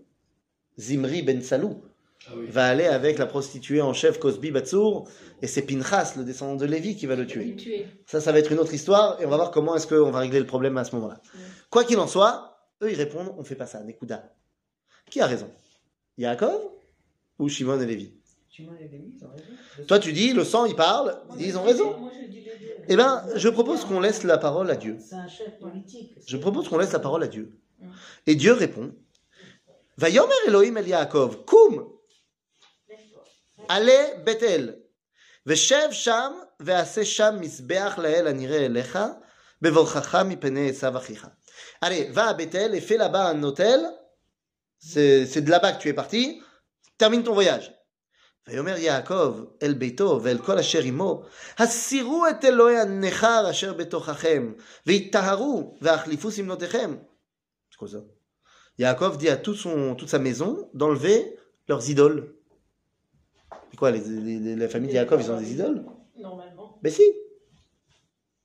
[0.80, 1.84] Zimri ben Salou,
[2.28, 2.46] Ah oui.
[2.50, 5.10] va aller avec la prostituée en chef Cosby Batsour,
[5.42, 7.56] et c'est Pinchas, le descendant de Lévi, qui va le tuer.
[8.06, 10.20] Ça, ça va être une autre histoire, et on va voir comment est-ce qu'on va
[10.20, 11.20] régler le problème à ce moment-là.
[11.70, 14.34] Quoi qu'il en soit, eux, ils répondent, on fait pas ça, Nekuda.
[15.10, 15.50] Qui a raison?
[16.18, 16.62] Yaakov
[17.40, 18.14] ou Shimon et Lévi?
[18.50, 19.86] Shimon et Lévi, ils ont raison.
[19.88, 21.98] Toi, tu dis, le sang, il parle, ils disent, ils ont raison.
[21.98, 22.84] Moi, je dis les deux.
[22.90, 24.98] Eh ben, je propose qu'on laisse la parole à Dieu.
[25.00, 26.18] C'est un chef politique.
[26.26, 27.60] Je propose qu'on laisse la parole à Dieu.
[28.26, 28.94] Et Dieu répond
[29.98, 31.88] Vayomer Elohim el Yaakov, Kum,
[33.68, 34.82] Ale Betel,
[35.46, 39.20] Veshev Sham, Vease Sham Misbeach Lael Anire Elecha,
[39.62, 41.37] Bevorchacha Mipene Esav Achicha.
[41.81, 43.81] Allez, va à Bethel et fais là-bas un hôtel.
[44.79, 46.43] C'est c'est de là-bas que tu es parti.
[46.99, 47.73] Termine ton voyage.
[48.49, 51.23] ויאמר יעקב אל ביתו ואל כל אשר עמו,
[51.59, 54.53] הסירו את אלוהי הנכר אשר בתוככם,
[54.87, 56.97] ויטהרו והחליפו שמלותיכם.
[57.71, 57.99] C'est quoi ça
[58.79, 61.37] Yaakov dit à tout son, toute sa maison d'enlever
[61.69, 62.35] leurs idoles.
[63.71, 65.85] C'est quoi, les, les- les- la famille de Yaakov, ils ont des idoles
[66.17, 66.79] Normalement.
[66.83, 67.03] Ben si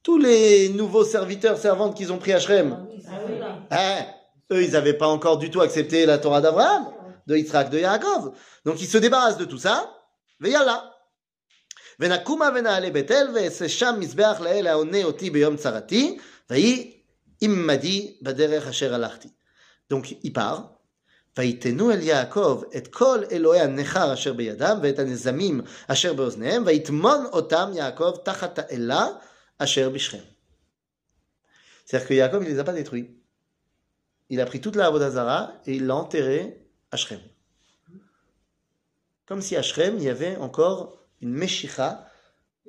[0.03, 3.39] Tous les nouveaux serviteurs, servantes qu'ils ont pris à Shrem, Ah oui, Ah c'est oui,
[3.39, 3.59] là.
[3.71, 4.05] Hein
[4.51, 6.88] Eux, ils n'avaient pas encore du tout accepté la Torah d'Abraham,
[7.27, 8.31] de Yitzhak, de Yaakov.
[8.65, 9.89] Donc, ils se débarrassent de tout ça.
[10.39, 10.93] Veyalla.
[11.99, 16.17] ונקומה ונעלה בית-אל ואעשה שם מזבח לאל העונה אותי ביום צרתי,
[16.49, 16.93] ויהי
[17.41, 19.29] עמדי בדרך אשר הלכתי.
[19.93, 20.61] Donc, il part.
[21.38, 27.71] ויתנו אל יעקב את כל אלוהי הנכר אשר בידם ואת הנזמים אשר באוזניהם, ויטמון אותם
[27.73, 29.07] יעקב תחת האלה
[29.59, 30.22] Asher Bichrem.
[31.84, 33.11] C'est-à-dire que Jacob, il ne les a pas détruits.
[34.28, 36.59] Il a pris toute la Avodazara et il l'a enterré
[36.90, 37.20] à Shrem.
[39.26, 42.09] Comme si à Shrem, il y avait encore une Meshicha,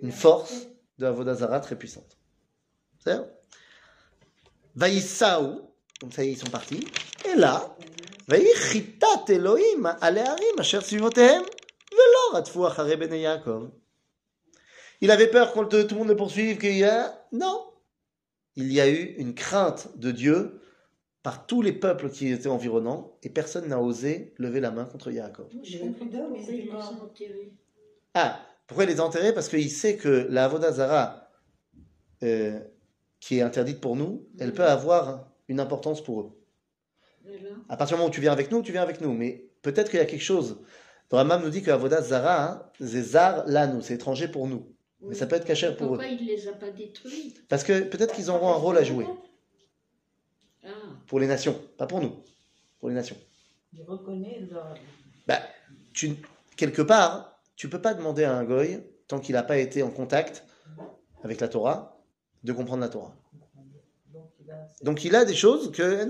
[0.02, 0.68] une force
[0.98, 2.18] de Avodazara très puissante.
[3.00, 3.28] C'est-à-dire
[4.76, 6.86] Vaïsaou, comme ça ils sont partis,
[7.26, 7.76] et là,
[8.28, 11.44] Vaïchitat Elohim, Aleharim, Asher Sivotehem,
[11.92, 13.72] Velor Atfou Achare Ben Yaakov.
[15.04, 17.28] Il avait peur que tout le monde le poursuive, qu'il y a...
[17.34, 17.62] Non,
[18.56, 20.62] il y a eu une crainte de Dieu
[21.24, 25.12] par tous les peuples qui étaient environnants et personne n'a osé lever la main contre
[25.12, 25.48] Yaakov.
[25.62, 26.10] Je plus
[27.20, 27.52] ils.
[28.14, 31.30] Ah, pourquoi il les a enterrés Parce qu'il sait que la Avodazara,
[32.24, 32.58] euh,
[33.20, 36.32] qui est interdite pour nous, elle peut avoir une importance pour eux.
[37.68, 39.12] À partir du moment où tu viens avec nous, tu viens avec nous.
[39.12, 40.62] Mais peut-être qu'il y a quelque chose.
[41.12, 44.74] Le Ramam nous dit que Avodazara, hein, c'est zar là, nous, c'est étranger pour nous.
[45.08, 45.90] Mais ça peut être caché pour eux.
[45.90, 49.06] Pourquoi il les a pas détruits Parce que peut-être qu'ils auront un rôle à jouer
[50.64, 50.70] Ah,
[51.08, 52.16] pour les nations, pas pour nous,
[52.80, 53.18] pour les nations.
[53.74, 54.76] Il reconnaît leur...
[55.28, 55.40] Bah,
[55.94, 56.16] tu,
[56.56, 59.90] quelque part, tu peux pas demander à un goy, tant qu'il n'a pas été en
[59.90, 60.46] contact
[61.24, 62.02] avec la Torah,
[62.44, 63.16] de comprendre la Torah.
[64.82, 65.26] Donc, il a...
[65.26, 66.06] Des choses que.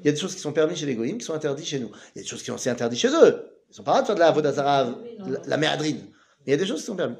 [0.00, 1.80] Il y a des choses qui sont permises chez les goyim, qui sont interdites chez
[1.80, 1.90] nous.
[2.14, 3.50] Il y a des choses qui sont aussi interdites chez eux.
[3.70, 6.00] Ils sont pas droit de faire de la Avodazara, la, la méadrine.
[6.40, 7.18] Mais il y a des choses qui sont permises.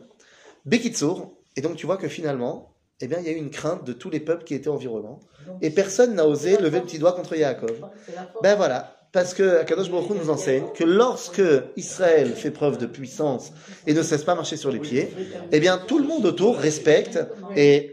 [0.66, 3.84] Bekitsour, et donc tu vois que finalement, eh bien, il y a eu une crainte
[3.84, 6.98] de tous les peuples qui étaient environnants, Donc, et personne n'a osé lever le petit
[6.98, 7.88] doigt contre Yaakov.
[8.42, 11.42] Ben voilà, parce que Akadosh Baruch Hu nous enseigne que lorsque
[11.76, 13.52] Israël fait preuve de puissance
[13.86, 15.08] et ne cesse pas marcher sur les pieds,
[15.52, 17.18] eh bien tout le monde autour respecte
[17.54, 17.92] et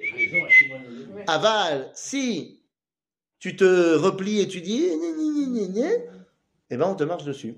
[1.28, 1.90] aval.
[1.94, 2.62] Si
[3.40, 4.88] tu te replies et tu dis
[6.70, 7.56] eh ben on te marche dessus.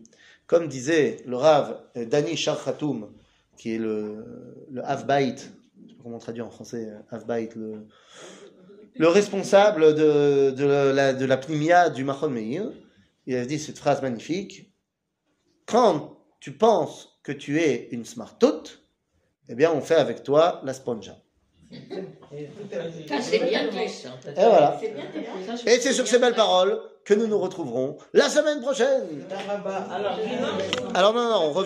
[0.48, 3.10] Comme disait le Rav euh, Dani Shar-Khatoum,
[3.58, 4.26] qui est le,
[4.72, 7.88] le Havbait, je sais pas comment on traduit en français, euh, Havbait, le,
[8.96, 12.72] le responsable de, de la, de la pnimia du Machon Meir,
[13.26, 14.72] il a dit cette phrase magnifique
[15.66, 18.84] Quand tu penses que tu es une smartoute,
[19.50, 21.18] eh bien on fait avec toi la sponja.
[21.72, 24.10] c'est bien ça.
[24.30, 24.80] Et voilà.
[24.82, 29.26] Je Et c'est sur ces belles paroles que nous nous retrouverons la semaine prochaine.
[30.94, 31.64] Alors, non, non, on revient.